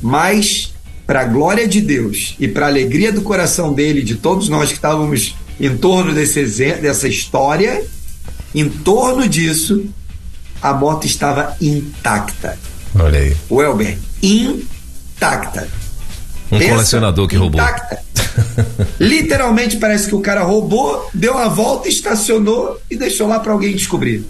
[0.00, 0.72] Mas
[1.04, 4.68] para a glória de Deus e para a alegria do coração dele, de todos nós
[4.68, 6.44] que estávamos em torno desse,
[6.80, 7.84] dessa história,
[8.54, 9.86] em torno disso,
[10.62, 12.58] a moto estava intacta.
[12.94, 13.36] Olha aí.
[13.48, 15.68] O Elber, intacta.
[16.50, 17.96] Um Pensa, colecionador que intacta.
[17.96, 18.86] roubou.
[18.98, 23.74] Literalmente parece que o cara roubou, deu uma volta, estacionou e deixou lá para alguém
[23.74, 24.24] descobrir.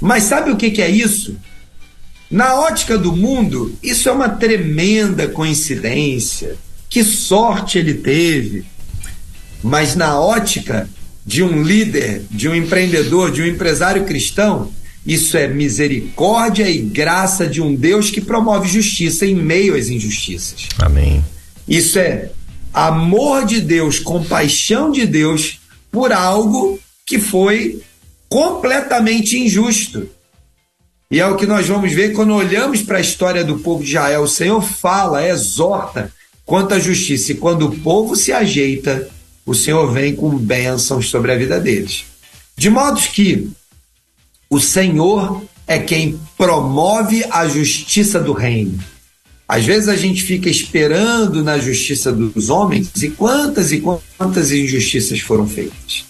[0.00, 1.36] Mas sabe o que, que é isso?
[2.30, 6.56] Na ótica do mundo, isso é uma tremenda coincidência.
[6.88, 8.64] Que sorte ele teve.
[9.62, 10.88] Mas na ótica
[11.24, 14.72] de um líder, de um empreendedor, de um empresário cristão,
[15.06, 20.68] isso é misericórdia e graça de um Deus que promove justiça em meio às injustiças.
[20.78, 21.24] Amém.
[21.66, 22.30] Isso é
[22.72, 25.60] amor de Deus, compaixão de Deus
[25.90, 27.82] por algo que foi
[28.28, 30.08] completamente injusto.
[31.10, 33.90] E é o que nós vamos ver quando olhamos para a história do povo de
[33.90, 34.22] Israel.
[34.22, 36.10] O Senhor fala, exorta
[36.46, 37.32] quanto à justiça.
[37.32, 39.10] E quando o povo se ajeita,
[39.44, 42.04] o Senhor vem com bênçãos sobre a vida deles.
[42.56, 43.50] De modo que
[44.48, 48.78] o Senhor é quem promove a justiça do reino.
[49.48, 55.20] Às vezes a gente fica esperando na justiça dos homens e quantas e quantas injustiças
[55.20, 56.04] foram feitas.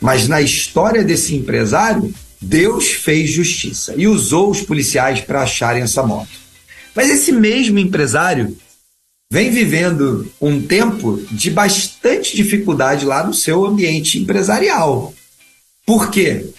[0.00, 6.02] Mas na história desse empresário, Deus fez justiça e usou os policiais para acharem essa
[6.02, 6.30] moto.
[6.94, 8.56] Mas esse mesmo empresário
[9.32, 15.14] vem vivendo um tempo de bastante dificuldade lá no seu ambiente empresarial.
[15.86, 16.50] Por quê?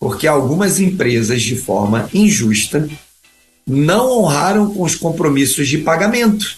[0.00, 2.88] Porque algumas empresas, de forma injusta,
[3.66, 6.56] não honraram com os compromissos de pagamento.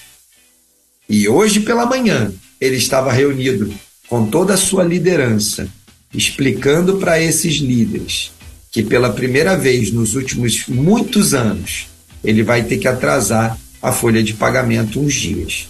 [1.09, 3.75] E hoje pela manhã ele estava reunido
[4.09, 5.69] com toda a sua liderança,
[6.15, 8.31] explicando para esses líderes
[8.71, 11.89] que pela primeira vez nos últimos muitos anos
[12.23, 15.69] ele vai ter que atrasar a folha de pagamento uns dias.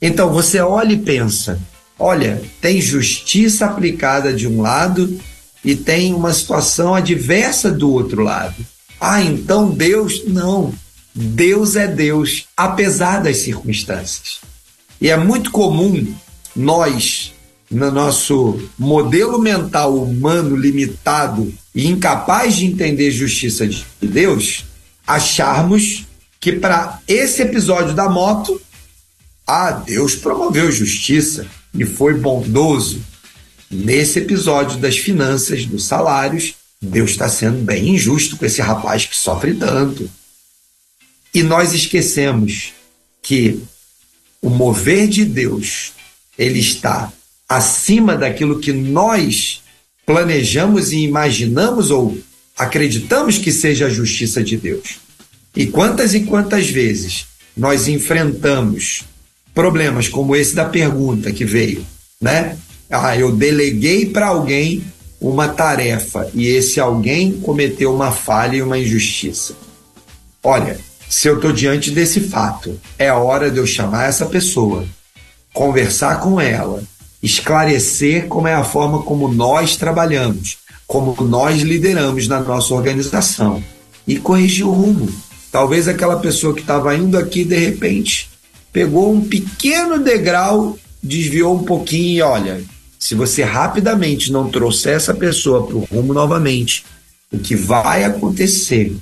[0.00, 1.58] Então você olha e pensa:
[1.98, 5.18] olha, tem justiça aplicada de um lado
[5.64, 8.54] e tem uma situação adversa do outro lado.
[9.00, 10.22] Ah, então Deus.
[10.26, 10.74] Não.
[11.14, 14.40] Deus é Deus, apesar das circunstâncias.
[15.00, 16.12] E é muito comum
[16.54, 17.32] nós,
[17.70, 24.64] no nosso modelo mental humano limitado e incapaz de entender justiça de Deus,
[25.06, 26.04] acharmos
[26.44, 28.60] que para esse episódio da moto,
[29.46, 33.02] ah, Deus promoveu justiça e foi bondoso.
[33.70, 39.16] Nesse episódio das finanças, dos salários, Deus está sendo bem injusto com esse rapaz que
[39.16, 40.06] sofre tanto.
[41.32, 42.74] E nós esquecemos
[43.22, 43.62] que
[44.42, 45.94] o mover de Deus,
[46.36, 47.10] ele está
[47.48, 49.62] acima daquilo que nós
[50.04, 52.18] planejamos e imaginamos ou
[52.54, 55.03] acreditamos que seja a justiça de Deus.
[55.56, 57.26] E quantas e quantas vezes
[57.56, 59.04] nós enfrentamos
[59.54, 61.86] problemas como esse da pergunta que veio,
[62.20, 62.56] né?
[62.90, 64.84] Ah, eu deleguei para alguém
[65.20, 69.54] uma tarefa e esse alguém cometeu uma falha e uma injustiça.
[70.42, 70.78] Olha,
[71.08, 74.84] se eu estou diante desse fato, é hora de eu chamar essa pessoa,
[75.52, 76.82] conversar com ela,
[77.22, 83.62] esclarecer como é a forma como nós trabalhamos, como nós lideramos na nossa organização
[84.06, 85.08] e corrigir o rumo.
[85.54, 88.28] Talvez aquela pessoa que estava indo aqui de repente
[88.72, 92.60] pegou um pequeno degrau, desviou um pouquinho e olha,
[92.98, 96.84] se você rapidamente não trouxer essa pessoa para o rumo novamente,
[97.32, 98.96] o que vai acontecer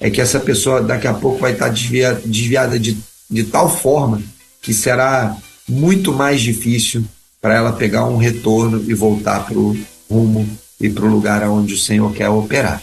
[0.00, 2.96] é que essa pessoa daqui a pouco vai estar desviada, desviada de,
[3.30, 4.22] de tal forma
[4.62, 5.36] que será
[5.68, 7.04] muito mais difícil
[7.38, 9.76] para ela pegar um retorno e voltar para o
[10.10, 10.48] rumo
[10.80, 12.82] e para o lugar onde o Senhor quer operar.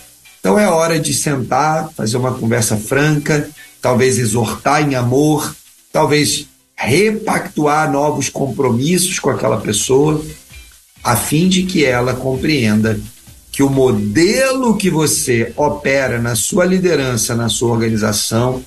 [0.50, 3.48] Então é hora de sentar, fazer uma conversa franca,
[3.80, 5.56] talvez exortar em amor,
[5.94, 10.26] talvez repactuar novos compromissos com aquela pessoa,
[11.04, 13.00] a fim de que ela compreenda
[13.52, 18.64] que o modelo que você opera na sua liderança, na sua organização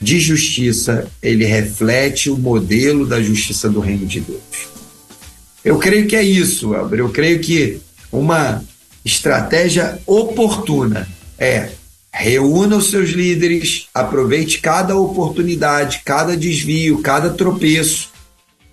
[0.00, 4.40] de justiça, ele reflete o modelo da justiça do reino de Deus.
[5.62, 7.00] Eu creio que é isso, Elber.
[7.00, 7.78] Eu creio que
[8.10, 8.64] uma
[9.04, 11.06] estratégia oportuna
[11.38, 11.70] é
[12.18, 18.08] reúna os seus líderes, aproveite cada oportunidade, cada desvio, cada tropeço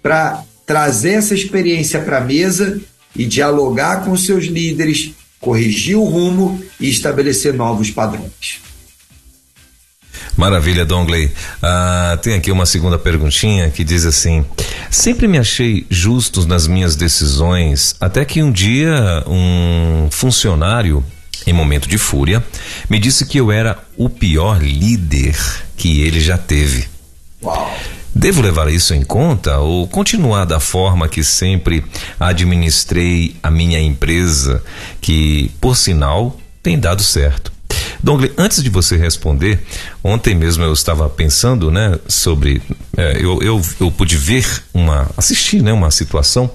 [0.02, 2.80] para trazer essa experiência para a mesa
[3.14, 5.12] e dialogar com os seus líderes,
[5.42, 8.62] corrigir o rumo e estabelecer novos padrões.
[10.38, 11.30] Maravilha, Dongley.
[11.62, 14.44] Ah, tem aqui uma segunda perguntinha que diz assim:
[14.90, 21.04] Sempre me achei justos nas minhas decisões, até que um dia um funcionário,
[21.46, 22.44] em momento de fúria,
[22.90, 25.36] me disse que eu era o pior líder
[25.78, 26.88] que ele já teve.
[27.42, 27.72] Uau.
[28.16, 31.84] Devo levar isso em conta ou continuar da forma que sempre
[32.20, 34.64] administrei a minha empresa,
[35.02, 37.53] que, por sinal, tem dado certo?
[38.04, 39.64] Dongle, antes de você responder,
[40.04, 42.62] ontem mesmo eu estava pensando, né, sobre,
[42.98, 46.52] é, eu, eu, eu pude ver uma, assistir, né, uma situação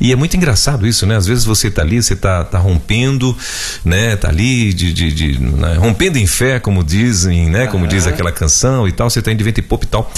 [0.00, 1.16] e é muito engraçado isso, né?
[1.16, 3.36] Às vezes você tá ali, você tá, tá rompendo,
[3.84, 5.74] né, tá ali de, de, de né?
[5.74, 9.36] rompendo em fé, como dizem, né, como diz aquela canção e tal, você tá em
[9.36, 10.12] de vento e pop e tal,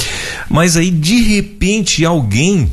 [0.50, 2.70] mas aí de repente alguém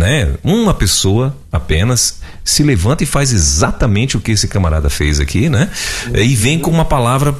[0.00, 0.34] né?
[0.42, 2.19] Uma pessoa apenas
[2.50, 5.70] se levanta e faz exatamente o que esse camarada fez aqui, né?
[6.14, 7.34] E vem com uma palavra,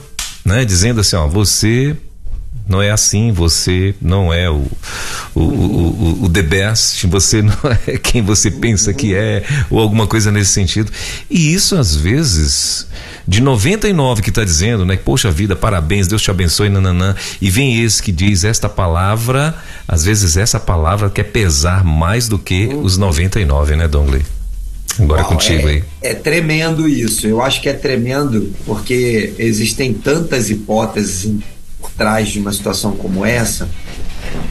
[0.44, 0.64] né?
[0.64, 1.96] Dizendo assim, ó, você
[2.68, 4.64] não é assim, você não é o,
[5.34, 7.56] o, o, o, the best, você não
[7.88, 10.92] é quem você pensa que é, ou alguma coisa nesse sentido.
[11.28, 12.86] E isso, às vezes,
[13.26, 14.96] de 99 que está dizendo, né?
[14.96, 17.16] Poxa vida, parabéns, Deus te abençoe, nananã.
[17.40, 19.56] E vem esse que diz esta palavra,
[19.88, 24.24] às vezes essa palavra quer pesar mais do que os 99, né, Dongley?
[24.98, 25.84] Agora é contigo é, aí.
[26.02, 27.26] É tremendo isso.
[27.26, 31.32] Eu acho que é tremendo porque existem tantas hipóteses
[31.78, 33.68] por trás de uma situação como essa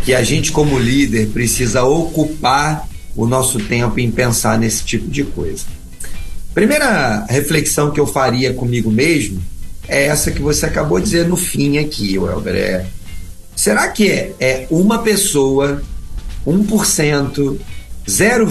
[0.03, 5.23] que a gente, como líder, precisa ocupar o nosso tempo em pensar nesse tipo de
[5.23, 5.65] coisa.
[6.53, 9.41] Primeira reflexão que eu faria comigo mesmo
[9.87, 12.55] é essa que você acabou de dizer no fim aqui, Welber.
[12.55, 12.85] É,
[13.55, 15.81] será que é, é uma pessoa,
[16.45, 17.57] 1%,
[18.09, 18.47] 0,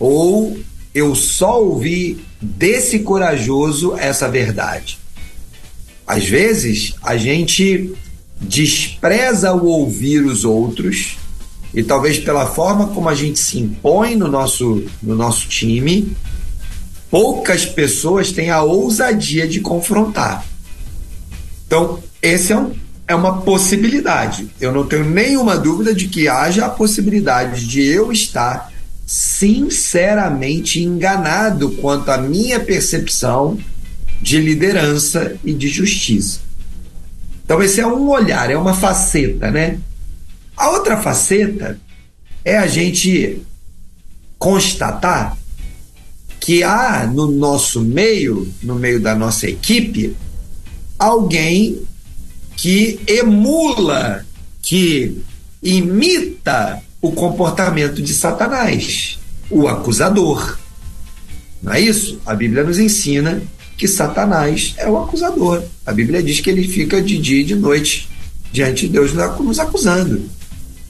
[0.00, 0.58] ou
[0.94, 4.98] eu só ouvi desse corajoso essa verdade?
[6.06, 7.92] Às vezes a gente
[8.40, 11.18] despreza o ouvir os outros
[11.72, 16.16] e talvez pela forma como a gente se impõe no nosso, no nosso time,
[17.10, 20.44] poucas pessoas têm a ousadia de confrontar.
[21.66, 22.72] Então, esse é, um,
[23.06, 24.48] é uma possibilidade.
[24.60, 28.69] Eu não tenho nenhuma dúvida de que haja a possibilidade de eu estar
[29.12, 33.58] sinceramente enganado quanto à minha percepção
[34.22, 36.38] de liderança e de justiça.
[37.44, 39.80] Então, esse é um olhar, é uma faceta, né?
[40.56, 41.76] A outra faceta
[42.44, 43.42] é a gente
[44.38, 45.36] constatar
[46.38, 50.16] que há no nosso meio, no meio da nossa equipe,
[50.96, 51.82] alguém
[52.56, 54.24] que emula,
[54.62, 55.20] que
[55.60, 59.18] imita o comportamento de Satanás,
[59.50, 60.58] o acusador.
[61.62, 62.20] Não é isso?
[62.24, 63.42] A Bíblia nos ensina
[63.76, 65.62] que Satanás é o acusador.
[65.86, 68.08] A Bíblia diz que ele fica de dia e de noite
[68.52, 70.22] diante de Deus nos acusando.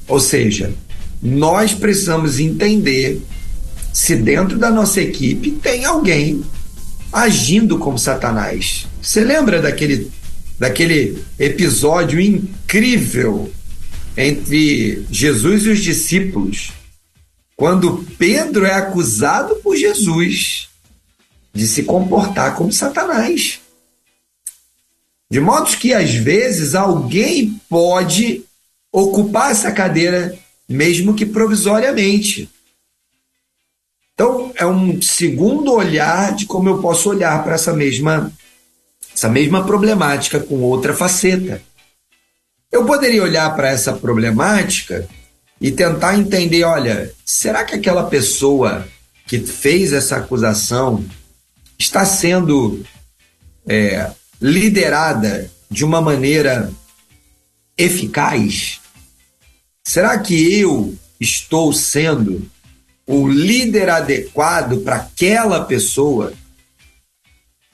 [0.08, 0.72] Ou seja,
[1.22, 3.20] nós precisamos entender
[3.92, 6.42] se dentro da nossa equipe tem alguém
[7.12, 8.86] agindo como Satanás.
[9.02, 10.11] Você lembra daquele,
[10.58, 13.50] daquele episódio incrível
[14.16, 16.72] entre Jesus e os discípulos,
[17.56, 20.68] quando Pedro é acusado por Jesus
[21.52, 23.61] de se comportar como Satanás.
[25.30, 28.42] De modo que, às vezes, alguém pode
[28.92, 30.36] ocupar essa cadeira,
[30.68, 32.50] mesmo que provisoriamente.
[34.14, 38.32] Então, é um segundo olhar de como eu posso olhar para essa mesma,
[39.14, 41.62] essa mesma problemática com outra faceta.
[42.70, 45.08] Eu poderia olhar para essa problemática
[45.60, 48.86] e tentar entender: olha, será que aquela pessoa
[49.26, 51.04] que fez essa acusação
[51.78, 52.84] está sendo
[53.66, 54.10] é,
[54.40, 56.70] liderada de uma maneira
[57.76, 58.80] eficaz?
[59.84, 62.48] Será que eu estou sendo
[63.06, 66.32] o líder adequado para aquela pessoa?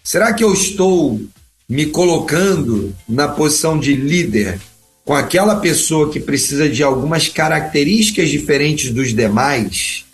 [0.03, 1.21] Será que eu estou
[1.69, 4.59] me colocando na posição de líder
[5.07, 10.05] com aquela pessoa que precisa de algumas características diferentes dos demais?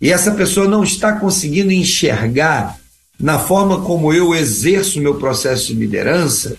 [0.00, 2.80] E essa pessoa não está conseguindo enxergar
[3.20, 6.56] na forma como eu exerço meu processo de liderança,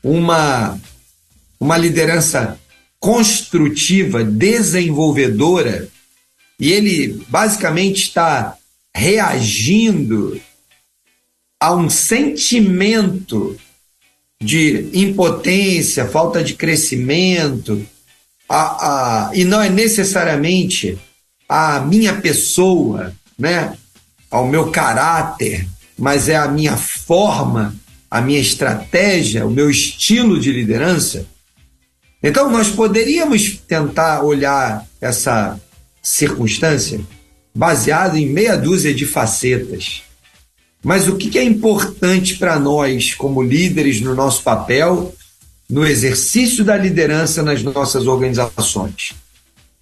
[0.00, 0.80] uma,
[1.58, 2.56] uma liderança
[3.00, 5.88] construtiva, desenvolvedora,
[6.58, 8.56] e ele basicamente está
[8.94, 10.40] reagindo
[11.60, 13.58] a um sentimento
[14.44, 17.84] de impotência, falta de crescimento,
[18.48, 20.98] a, a, e não é necessariamente
[21.48, 23.76] a minha pessoa, né?
[24.30, 25.66] ao meu caráter,
[25.96, 27.74] mas é a minha forma,
[28.10, 31.26] a minha estratégia, o meu estilo de liderança.
[32.22, 35.60] Então, nós poderíamos tentar olhar essa
[36.02, 37.00] circunstância
[37.54, 40.02] baseado em meia dúzia de facetas.
[40.84, 45.14] Mas o que é importante para nós, como líderes no nosso papel,
[45.68, 49.14] no exercício da liderança nas nossas organizações.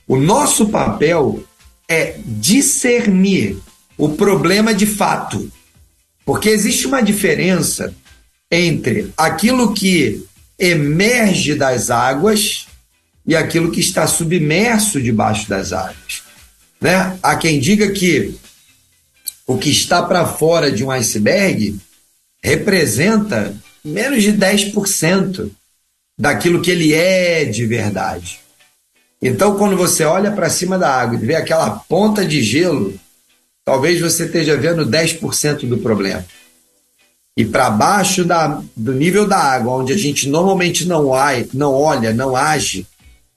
[0.07, 1.43] O nosso papel
[1.89, 3.59] é discernir
[3.99, 5.51] o problema de fato.
[6.25, 7.93] Porque existe uma diferença
[8.49, 10.25] entre aquilo que
[10.57, 12.67] emerge das águas
[13.27, 16.23] e aquilo que está submerso debaixo das águas.
[16.81, 17.19] Né?
[17.23, 18.35] Há quem diga que
[19.47, 21.77] o que está para fora de um iceberg
[22.43, 25.51] representa menos de 10%
[26.19, 28.41] daquilo que ele é de verdade.
[29.21, 32.95] Então, quando você olha para cima da água e vê aquela ponta de gelo,
[33.65, 36.25] talvez você esteja vendo 10% do problema.
[37.37, 41.11] E para baixo da, do nível da água, onde a gente normalmente não,
[41.55, 42.87] não olha, não age,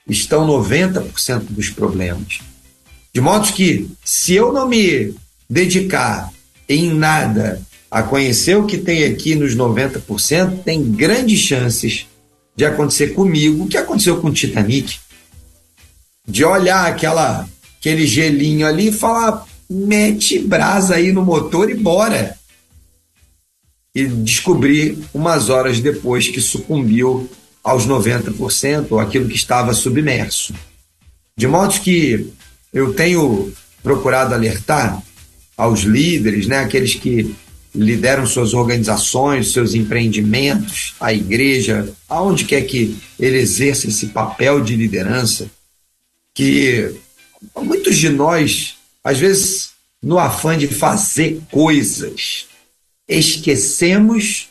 [0.08, 2.39] estão 90% dos problemas.
[3.14, 5.16] De modo que, se eu não me
[5.50, 6.32] dedicar
[6.68, 12.08] em nada a conhecer o que tem aqui nos 90%, tem grandes chances
[12.56, 14.98] de acontecer comigo o que aconteceu com o Titanic
[16.28, 17.48] de olhar aquela,
[17.80, 22.38] aquele gelinho ali e falar: mete brasa aí no motor e bora.
[23.93, 27.30] E descobrir umas horas depois que sucumbiu
[27.64, 30.54] aos 90%, ou aquilo que estava submerso.
[31.38, 32.34] De modo que
[32.74, 35.02] eu tenho procurado alertar
[35.58, 37.36] aos líderes, né, aqueles que
[37.74, 44.76] lideram suas organizações, seus empreendimentos, a igreja, aonde quer que ele exerça esse papel de
[44.76, 45.49] liderança,
[46.34, 46.95] que
[47.56, 52.47] muitos de nós, às vezes, no afã de fazer coisas,
[53.08, 54.49] esquecemos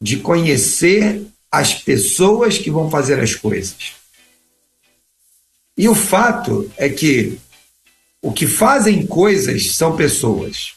[0.00, 3.92] de conhecer as pessoas que vão fazer as coisas.
[5.76, 7.38] E o fato é que
[8.22, 10.74] o que fazem coisas são pessoas.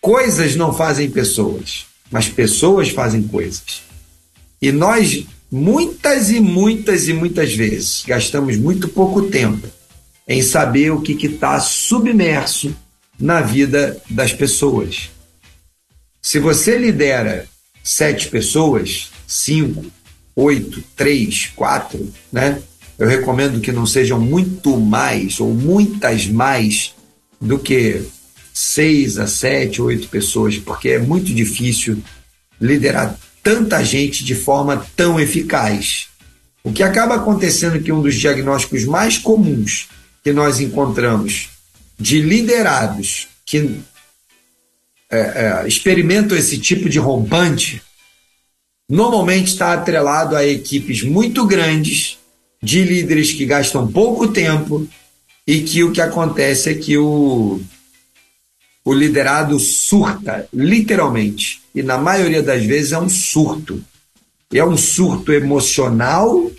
[0.00, 3.82] Coisas não fazem pessoas, mas pessoas fazem coisas.
[4.60, 9.68] E nós muitas e muitas e muitas vezes gastamos muito pouco tempo
[10.26, 12.74] em saber o que está submerso
[13.18, 15.10] na vida das pessoas.
[16.20, 17.46] Se você lidera
[17.82, 19.84] sete pessoas, cinco,
[20.34, 22.60] oito, três, quatro, né?
[22.98, 26.94] Eu recomendo que não sejam muito mais ou muitas mais
[27.40, 28.02] do que
[28.52, 32.02] seis a sete, oito pessoas, porque é muito difícil
[32.60, 36.06] liderar tanta gente de forma tão eficaz.
[36.62, 39.88] O que acaba acontecendo é que um dos diagnósticos mais comuns
[40.22, 41.50] que nós encontramos
[41.98, 43.80] de liderados que
[45.10, 47.82] é, é, experimentam esse tipo de rompante
[48.88, 52.18] normalmente está atrelado a equipes muito grandes
[52.64, 54.88] de líderes que gastam pouco tempo
[55.46, 57.60] e que o que acontece é que o,
[58.82, 61.60] o liderado surta, literalmente.
[61.74, 63.84] E na maioria das vezes é um surto.
[64.50, 66.50] É um surto emocional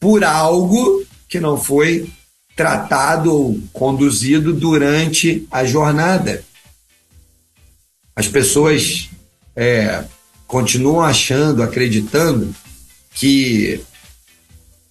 [0.00, 2.08] por algo que não foi
[2.56, 6.42] tratado ou conduzido durante a jornada.
[8.16, 9.10] As pessoas
[9.54, 10.04] é,
[10.46, 12.54] continuam achando, acreditando
[13.12, 13.80] que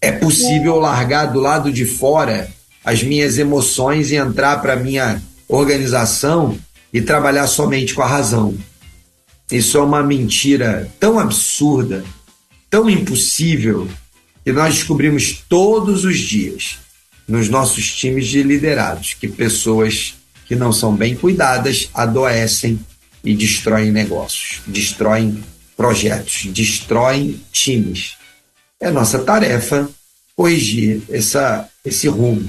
[0.04, 2.49] é possível largar do lado de fora
[2.84, 6.60] as minhas emoções e entrar para minha organização
[6.91, 8.54] e trabalhar somente com a razão.
[9.49, 12.04] Isso é uma mentira tão absurda,
[12.70, 13.88] tão impossível,
[14.43, 16.80] que nós descobrimos todos os dias
[17.26, 22.78] nos nossos times de liderados que pessoas que não são bem cuidadas adoecem
[23.24, 25.41] e destroem negócios, destroem
[25.78, 28.18] projetos, destroem times.
[28.80, 29.90] É nossa tarefa
[30.36, 32.48] corrigir essa, esse rumo.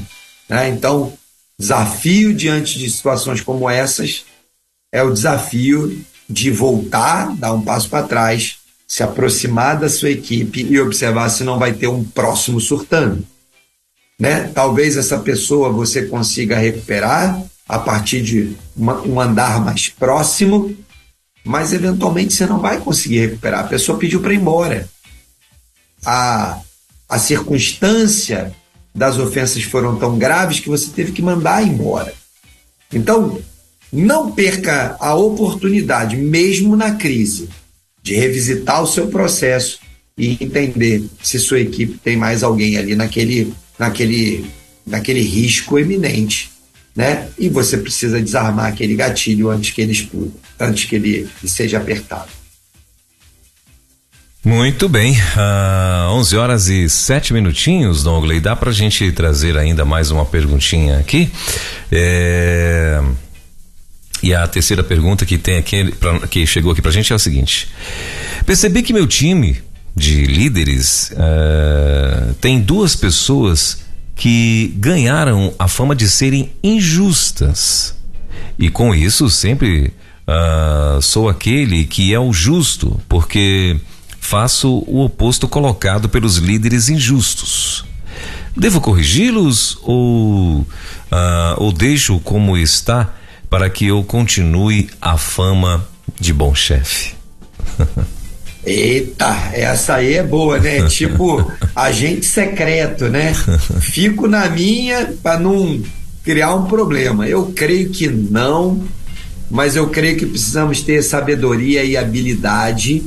[0.49, 0.69] Né?
[0.69, 1.13] Então,
[1.59, 4.25] desafio diante de situações como essas
[4.93, 10.63] é o desafio de voltar, dar um passo para trás, se aproximar da sua equipe
[10.63, 13.27] e observar se não vai ter um próximo surtando.
[14.19, 14.51] Né?
[14.55, 20.75] Talvez essa pessoa você consiga recuperar a partir de uma, um andar mais próximo,
[21.45, 23.65] mas eventualmente você não vai conseguir recuperar.
[23.65, 24.89] A pessoa pediu para ir embora.
[26.05, 26.61] A,
[27.09, 28.53] a circunstância
[28.95, 32.15] das ofensas foram tão graves que você teve que mandar embora.
[32.93, 33.41] Então,
[33.93, 37.49] não perca a oportunidade, mesmo na crise,
[38.03, 39.79] de revisitar o seu processo
[40.17, 44.45] e entender se sua equipe tem mais alguém ali naquele, naquele,
[44.87, 46.53] naquele risco eminente.
[46.95, 47.29] Né?
[47.37, 50.31] E você precisa desarmar aquele gatilho antes que ele exploda,
[50.61, 52.29] antes que ele seja apertado.
[54.45, 58.41] Muito bem, uh, 11 horas e 7 minutinhos, Dongley.
[58.41, 61.31] Dá para a gente trazer ainda mais uma perguntinha aqui?
[61.91, 63.03] É...
[64.23, 67.17] E a terceira pergunta que tem aqui, pra, que chegou aqui para a gente é
[67.17, 67.71] o seguinte:
[68.45, 69.63] percebi que meu time
[69.97, 73.79] de líderes, uh, tem duas pessoas
[74.15, 77.95] que ganharam a fama de serem injustas.
[78.59, 79.91] E com isso sempre
[80.29, 83.81] uh, sou aquele que é o justo, porque
[84.25, 87.85] faço o oposto colocado pelos líderes injustos.
[88.57, 90.67] Devo corrigi-los ou, uh,
[91.59, 93.15] ou deixo como está
[93.51, 95.87] para que eu continue a fama
[96.19, 97.15] de bom chefe?
[98.65, 100.85] Eita, essa aí é boa, né?
[100.89, 103.35] tipo agente secreto, né?
[103.79, 105.83] Fico na minha para não
[106.25, 107.29] criar um problema.
[107.29, 108.83] Eu creio que não,
[109.51, 113.03] mas eu creio que precisamos ter sabedoria e habilidade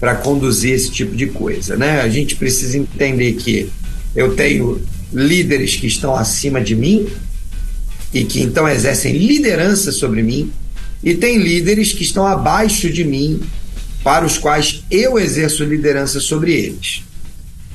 [0.00, 2.00] para conduzir esse tipo de coisa, né?
[2.00, 3.70] A gente precisa entender que
[4.16, 4.80] eu tenho
[5.12, 7.06] líderes que estão acima de mim
[8.12, 10.50] e que então exercem liderança sobre mim,
[11.02, 13.40] e tem líderes que estão abaixo de mim
[14.02, 17.02] para os quais eu exerço liderança sobre eles.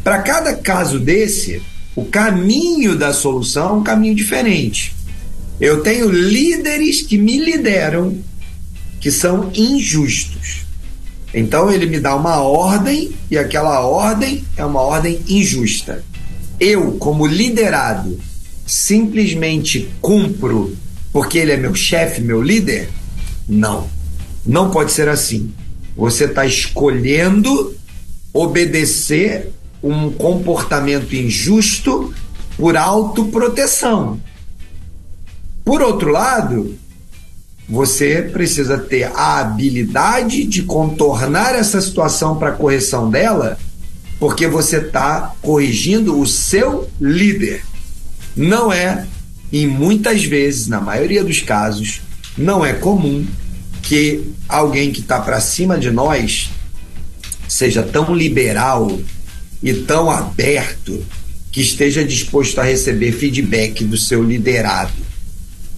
[0.04, 1.62] Para cada caso desse,
[1.96, 4.94] o caminho da solução é um caminho diferente.
[5.60, 8.18] Eu tenho líderes que me lideram
[9.00, 10.65] que são injustos.
[11.36, 16.02] Então ele me dá uma ordem e aquela ordem é uma ordem injusta.
[16.58, 18.18] Eu, como liderado,
[18.66, 20.78] simplesmente cumpro
[21.12, 22.90] porque ele é meu chefe, meu líder?
[23.50, 23.90] Não.
[24.46, 25.54] Não pode ser assim.
[25.98, 27.76] Você está escolhendo
[28.34, 29.52] obedecer
[29.84, 32.14] um comportamento injusto
[32.58, 34.22] por autoproteção.
[35.66, 36.78] Por outro lado,
[37.68, 43.58] você precisa ter a habilidade de contornar essa situação para correção dela,
[44.20, 47.64] porque você está corrigindo o seu líder.
[48.36, 49.08] Não é,
[49.52, 52.02] e muitas vezes, na maioria dos casos,
[52.38, 53.26] não é comum
[53.82, 56.50] que alguém que está para cima de nós
[57.48, 59.00] seja tão liberal
[59.62, 61.04] e tão aberto
[61.52, 65.05] que esteja disposto a receber feedback do seu liderado.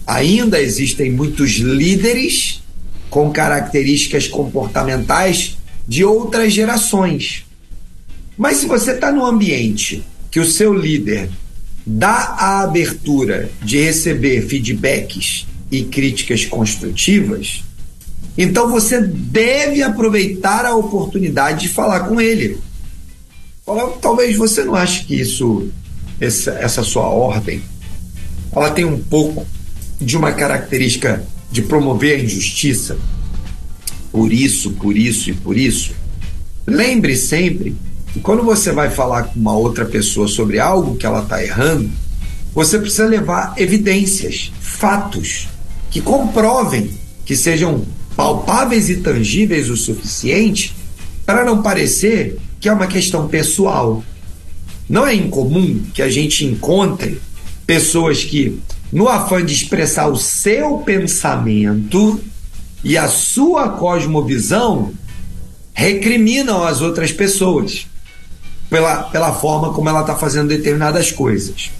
[0.08, 2.62] Ainda existem muitos líderes
[3.10, 7.44] com características comportamentais de outras gerações.
[8.34, 11.28] Mas se você está no ambiente que o seu líder
[11.84, 17.62] dá a abertura de receber feedbacks e críticas construtivas,
[18.36, 22.56] então você deve aproveitar a oportunidade de falar com ele.
[24.00, 25.68] Talvez você não ache que isso,
[26.18, 27.60] essa, essa sua ordem,
[28.50, 29.46] ela tem um pouco
[30.00, 32.98] de uma característica de promover a injustiça.
[34.12, 35.92] Por isso, por isso e por isso.
[36.66, 37.76] Lembre sempre
[38.12, 41.90] que quando você vai falar com uma outra pessoa sobre algo que ela está errando,
[42.54, 45.48] você precisa levar evidências, fatos
[45.90, 46.90] que comprovem
[47.24, 47.84] que sejam
[48.16, 50.74] palpáveis e tangíveis o suficiente
[51.24, 54.02] para não parecer que é uma questão pessoal.
[54.88, 57.20] Não é incomum que a gente encontre
[57.66, 58.58] pessoas que,
[58.92, 62.20] no afã de expressar o seu pensamento
[62.82, 64.92] e a sua cosmovisão,
[65.74, 67.86] recriminam as outras pessoas
[68.70, 71.70] pela, pela forma como ela está fazendo determinadas coisas.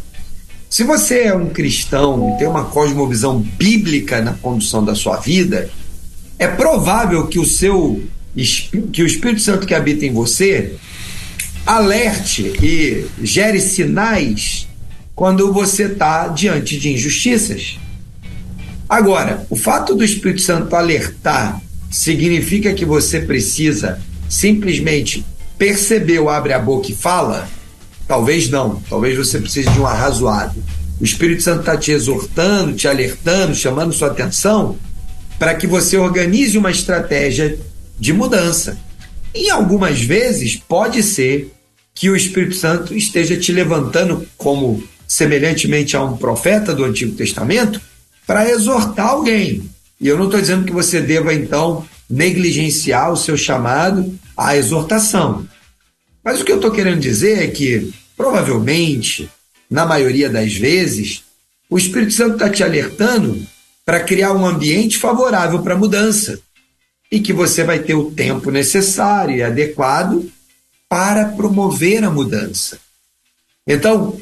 [0.68, 5.70] Se você é um cristão e tem uma cosmovisão bíblica na condução da sua vida,
[6.38, 8.02] é provável que o seu
[8.92, 10.76] que o Espírito Santo que habita em você
[11.66, 14.67] alerte e gere sinais
[15.18, 17.76] quando você está diante de injustiças.
[18.88, 21.60] Agora, o fato do Espírito Santo alertar
[21.90, 25.26] significa que você precisa simplesmente
[25.58, 27.48] perceber o abre a boca e fala?
[28.06, 28.80] Talvez não.
[28.88, 30.62] Talvez você precise de um arrazoado.
[31.00, 34.76] O Espírito Santo está te exortando, te alertando, chamando sua atenção
[35.36, 37.58] para que você organize uma estratégia
[37.98, 38.78] de mudança.
[39.34, 41.52] E algumas vezes pode ser
[41.92, 47.80] que o Espírito Santo esteja te levantando como semelhantemente a um profeta do Antigo Testamento
[48.26, 49.68] para exortar alguém.
[49.98, 55.48] E eu não estou dizendo que você deva então negligenciar o seu chamado à exortação.
[56.22, 59.30] Mas o que eu estou querendo dizer é que provavelmente,
[59.70, 61.24] na maioria das vezes,
[61.70, 63.46] o Espírito Santo está te alertando
[63.84, 66.38] para criar um ambiente favorável para a mudança
[67.10, 70.30] e que você vai ter o tempo necessário e adequado
[70.88, 72.78] para promover a mudança.
[73.66, 74.18] Então,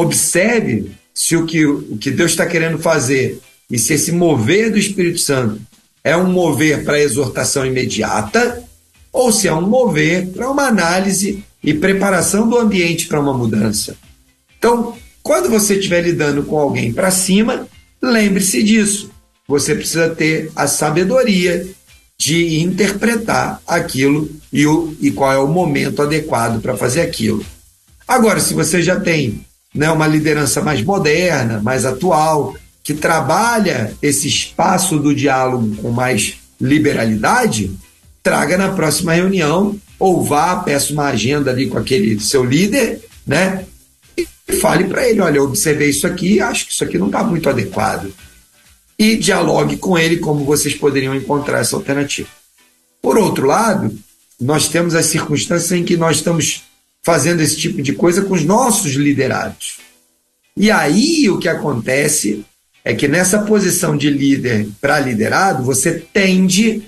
[0.00, 3.40] observe se o que, o que Deus está querendo fazer
[3.70, 5.60] e se esse mover do Espírito Santo
[6.02, 8.62] é um mover para exortação imediata
[9.12, 13.96] ou se é um mover para uma análise e preparação do ambiente para uma mudança.
[14.58, 17.68] Então, quando você estiver lidando com alguém para cima,
[18.00, 19.10] lembre-se disso.
[19.46, 21.66] Você precisa ter a sabedoria
[22.18, 27.44] de interpretar aquilo e, o, e qual é o momento adequado para fazer aquilo.
[28.06, 29.44] Agora, se você já tem
[29.74, 36.38] né, uma liderança mais moderna, mais atual, que trabalha esse espaço do diálogo com mais
[36.60, 37.70] liberalidade,
[38.22, 43.64] traga na próxima reunião ou vá, peça uma agenda ali com aquele seu líder, né?
[44.16, 47.22] E fale para ele, olha, eu observei isso aqui, acho que isso aqui não está
[47.22, 48.12] muito adequado.
[48.98, 52.28] E dialogue com ele como vocês poderiam encontrar essa alternativa.
[53.00, 53.96] Por outro lado,
[54.40, 56.62] nós temos as circunstâncias em que nós estamos
[57.02, 59.78] fazendo esse tipo de coisa com os nossos liderados.
[60.56, 62.44] E aí o que acontece
[62.84, 66.82] é que nessa posição de líder para liderado, você tende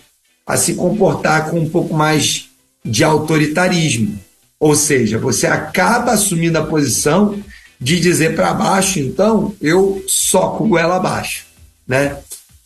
[0.47, 2.49] a se comportar com um pouco mais
[2.85, 4.19] de autoritarismo.
[4.59, 7.43] Ou seja, você acaba assumindo a posição
[7.81, 11.47] de dizer para baixo, então eu soco goela abaixo,
[11.87, 12.17] né?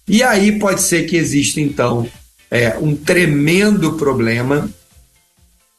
[0.06, 2.06] E aí pode ser que exista então
[2.50, 4.68] é, um tremendo problema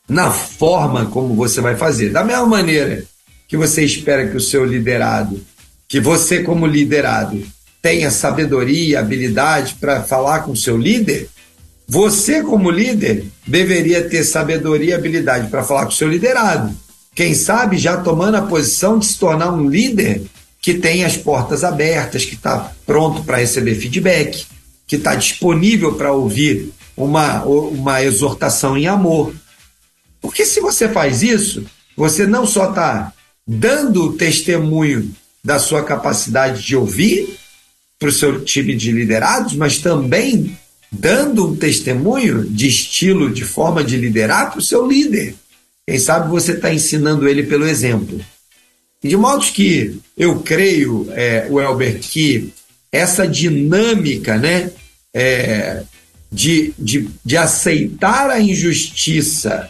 [0.08, 2.10] na forma como você vai fazer.
[2.10, 3.04] Da mesma maneira
[3.48, 5.40] que você espera que o seu liderado,
[5.88, 7.42] que você como liderado
[7.82, 11.30] tenha sabedoria, habilidade para falar com o seu líder,
[11.88, 16.76] você, como líder, deveria ter sabedoria e habilidade para falar com o seu liderado.
[17.16, 20.24] Quem sabe já tomando a posição de se tornar um líder
[20.62, 24.46] que tem as portas abertas, que está pronto para receber feedback,
[24.86, 29.34] que está disponível para ouvir uma, uma exortação em amor.
[30.22, 31.66] Porque se você faz isso,
[31.96, 33.14] você não só está
[33.48, 35.12] dando testemunho
[35.44, 37.38] da sua capacidade de ouvir
[37.98, 40.58] para o seu time de liderados, mas também
[40.92, 45.36] dando um testemunho de estilo, de forma de liderar para o seu líder.
[45.88, 48.20] Quem sabe você está ensinando ele pelo exemplo.
[49.04, 52.54] E de modo que eu creio, é, Welber, que
[52.92, 54.72] essa dinâmica né,
[55.14, 55.84] é,
[56.32, 59.70] de, de, de aceitar a injustiça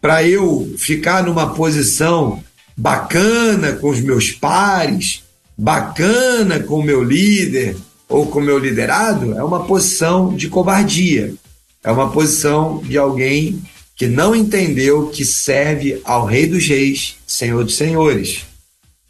[0.00, 2.42] para eu ficar numa posição
[2.76, 5.24] bacana com os meus pares,
[5.56, 7.76] bacana com o meu líder,
[8.08, 11.34] ou com o meu liderado é uma posição de covardia.
[11.84, 13.62] É uma posição de alguém
[13.94, 18.46] que não entendeu que serve ao Rei dos Reis, Senhor dos Senhores,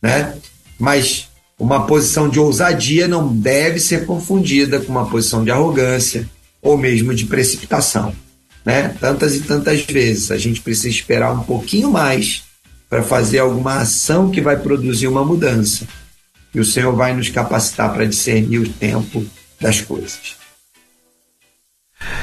[0.02, 0.34] né?
[0.78, 1.28] Mas
[1.58, 6.28] uma posição de ousadia não deve ser confundida com uma posição de arrogância
[6.62, 8.14] ou mesmo de precipitação,
[8.68, 8.94] né?
[9.00, 12.42] Tantas e tantas vezes a gente precisa esperar um pouquinho mais
[12.86, 15.88] para fazer alguma ação que vai produzir uma mudança
[16.54, 19.24] e o Senhor vai nos capacitar para discernir o tempo
[19.58, 20.36] das coisas.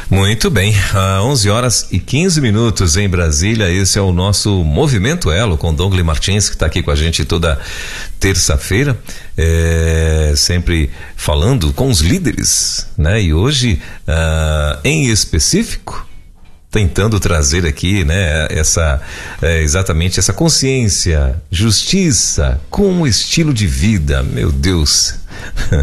[0.08, 3.72] Muito bem, a 11 horas e 15 minutos em Brasília.
[3.72, 7.26] Esse é o nosso Movimento Elo com Douglas Martins, que está aqui com a gente
[7.26, 7.60] toda
[8.20, 8.96] terça-feira,
[9.36, 13.20] é, sempre falando com os líderes, né?
[13.20, 16.08] E hoje, uh, em específico,
[16.76, 19.02] tentando trazer aqui, né, essa
[19.42, 24.22] é, exatamente essa consciência, justiça com um estilo de vida.
[24.22, 25.16] Meu Deus.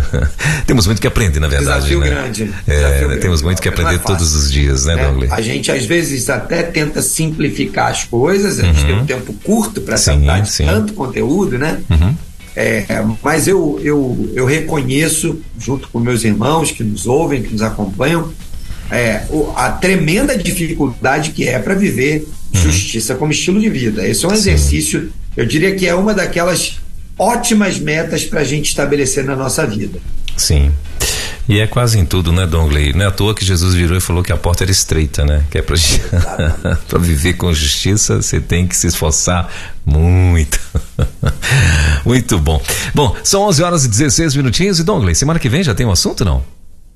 [0.66, 1.86] temos muito que aprender, na verdade.
[1.86, 2.11] Desafio né?
[2.11, 2.43] grande.
[2.66, 3.20] É, Desafio né, grande.
[3.22, 5.32] temos muito que aprender é todos os dias, né, é, Douglas?
[5.32, 8.86] A gente às vezes até tenta simplificar as coisas, a gente uhum.
[8.86, 10.66] tem um tempo curto para tratar de sim.
[10.66, 11.80] tanto conteúdo, né?
[11.88, 12.14] Uhum.
[12.55, 12.84] É,
[13.22, 18.30] mas eu, eu, eu reconheço, junto com meus irmãos que nos ouvem, que nos acompanham,
[18.93, 19.22] é,
[19.57, 22.61] a tremenda dificuldade que é para viver uhum.
[22.61, 24.07] justiça como estilo de vida.
[24.07, 26.78] Esse é um exercício, eu diria que é uma daquelas
[27.18, 29.99] ótimas metas para a gente estabelecer na nossa vida.
[30.36, 30.70] Sim.
[31.49, 32.93] E é quase em tudo, né, Dongley?
[32.93, 35.43] Não é à toa que Jesus virou e falou que a porta era estreita, né?
[35.51, 35.76] Que é para
[37.01, 39.51] viver com justiça, você tem que se esforçar
[39.84, 40.61] muito.
[42.05, 42.62] muito bom.
[42.95, 44.78] Bom, são 11 horas e 16 minutinhos.
[44.78, 46.45] E, Dongley, semana que vem já tem um assunto, não?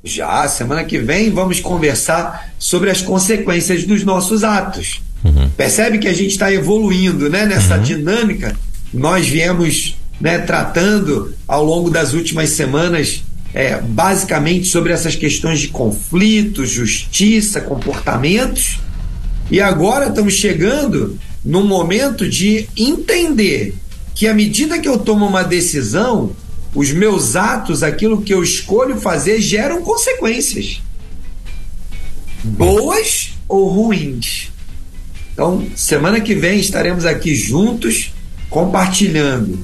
[0.07, 5.02] Já, semana que vem vamos conversar sobre as consequências dos nossos atos.
[5.24, 5.50] Uhum.
[5.57, 7.82] Percebe que a gente está evoluindo né, nessa uhum.
[7.82, 8.57] dinâmica.
[8.94, 15.68] Nós viemos né, tratando ao longo das últimas semanas é, basicamente sobre essas questões de
[15.68, 18.78] conflito, justiça, comportamentos.
[19.50, 23.74] E agora estamos chegando num momento de entender
[24.14, 26.30] que à medida que eu tomo uma decisão,
[26.76, 30.82] os meus atos, aquilo que eu escolho fazer, geram consequências.
[32.44, 34.52] Boas ou ruins.
[35.32, 38.12] Então, semana que vem estaremos aqui juntos
[38.50, 39.58] compartilhando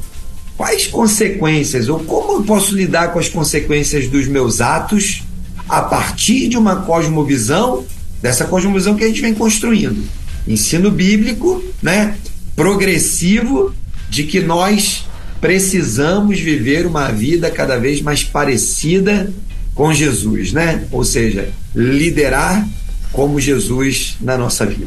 [0.56, 5.22] quais consequências ou como eu posso lidar com as consequências dos meus atos
[5.68, 7.84] a partir de uma cosmovisão,
[8.22, 10.02] dessa cosmovisão que a gente vem construindo.
[10.48, 12.16] Ensino bíblico, né,
[12.56, 13.74] progressivo
[14.08, 15.04] de que nós
[15.42, 19.28] precisamos viver uma vida cada vez mais parecida
[19.74, 20.84] com Jesus, né?
[20.92, 22.64] Ou seja, liderar
[23.10, 24.86] como Jesus na nossa vida.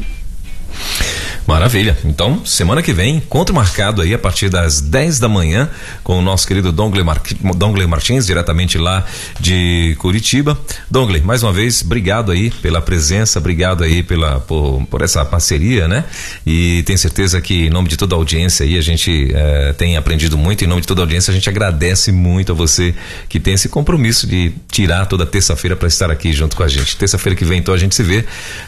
[1.46, 1.96] Maravilha.
[2.04, 5.70] Então, semana que vem, encontro marcado aí a partir das 10 da manhã
[6.02, 7.22] com o nosso querido Dongle, Mar...
[7.56, 9.04] Dongle Martins, diretamente lá
[9.38, 10.58] de Curitiba.
[10.90, 15.86] Dongle, mais uma vez, obrigado aí pela presença, obrigado aí pela, por, por essa parceria,
[15.86, 16.04] né?
[16.44, 19.96] E tenho certeza que em nome de toda a audiência aí, a gente eh, tem
[19.96, 20.64] aprendido muito.
[20.64, 22.92] Em nome de toda a audiência, a gente agradece muito a você
[23.28, 26.96] que tem esse compromisso de tirar toda terça-feira para estar aqui junto com a gente.
[26.96, 28.24] Terça-feira que vem, então, a gente se vê.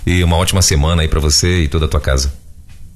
[0.06, 2.32] E uma ótima semana aí para você e toda a tua casa.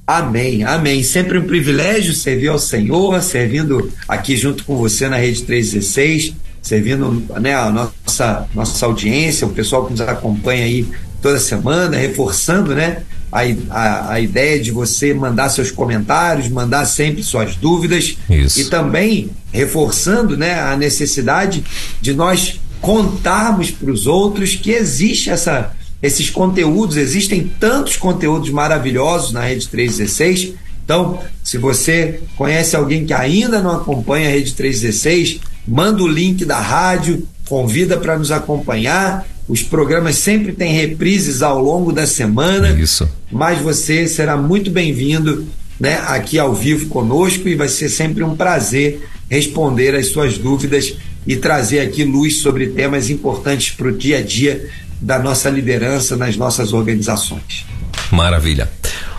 [0.07, 1.03] Amém, amém.
[1.03, 7.22] Sempre um privilégio servir ao Senhor, servindo aqui junto com você na Rede 316, servindo
[7.40, 10.86] né, a nossa, nossa audiência, o pessoal que nos acompanha aí
[11.20, 13.40] toda semana, reforçando né, a,
[13.70, 18.61] a, a ideia de você mandar seus comentários, mandar sempre suas dúvidas Isso.
[18.61, 21.64] e também reforçando né, a necessidade
[22.00, 25.72] de nós contarmos para os outros que existe essa
[26.03, 30.55] esses conteúdos, existem tantos conteúdos maravilhosos na Rede 316.
[30.84, 36.44] Então, se você conhece alguém que ainda não acompanha a Rede 316, manda o link
[36.44, 39.24] da rádio, convida para nos acompanhar.
[39.46, 42.70] Os programas sempre têm reprises ao longo da semana.
[42.70, 43.09] Isso.
[43.30, 45.46] Mas você será muito bem-vindo
[45.78, 50.94] né, aqui ao vivo conosco e vai ser sempre um prazer responder as suas dúvidas
[51.26, 54.68] e trazer aqui luz sobre temas importantes para o dia a dia
[55.03, 57.66] da nossa liderança nas nossas organizações.
[58.11, 58.70] Maravilha.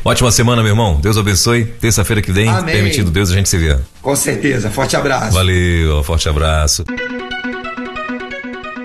[0.06, 1.00] Ótima semana, meu irmão.
[1.02, 1.66] Deus abençoe.
[1.66, 2.74] Terça-feira que vem, Amém.
[2.74, 3.78] permitindo Deus, a gente se vê.
[4.02, 4.70] Com certeza.
[4.70, 5.34] Forte abraço.
[5.34, 6.84] Valeu, forte abraço.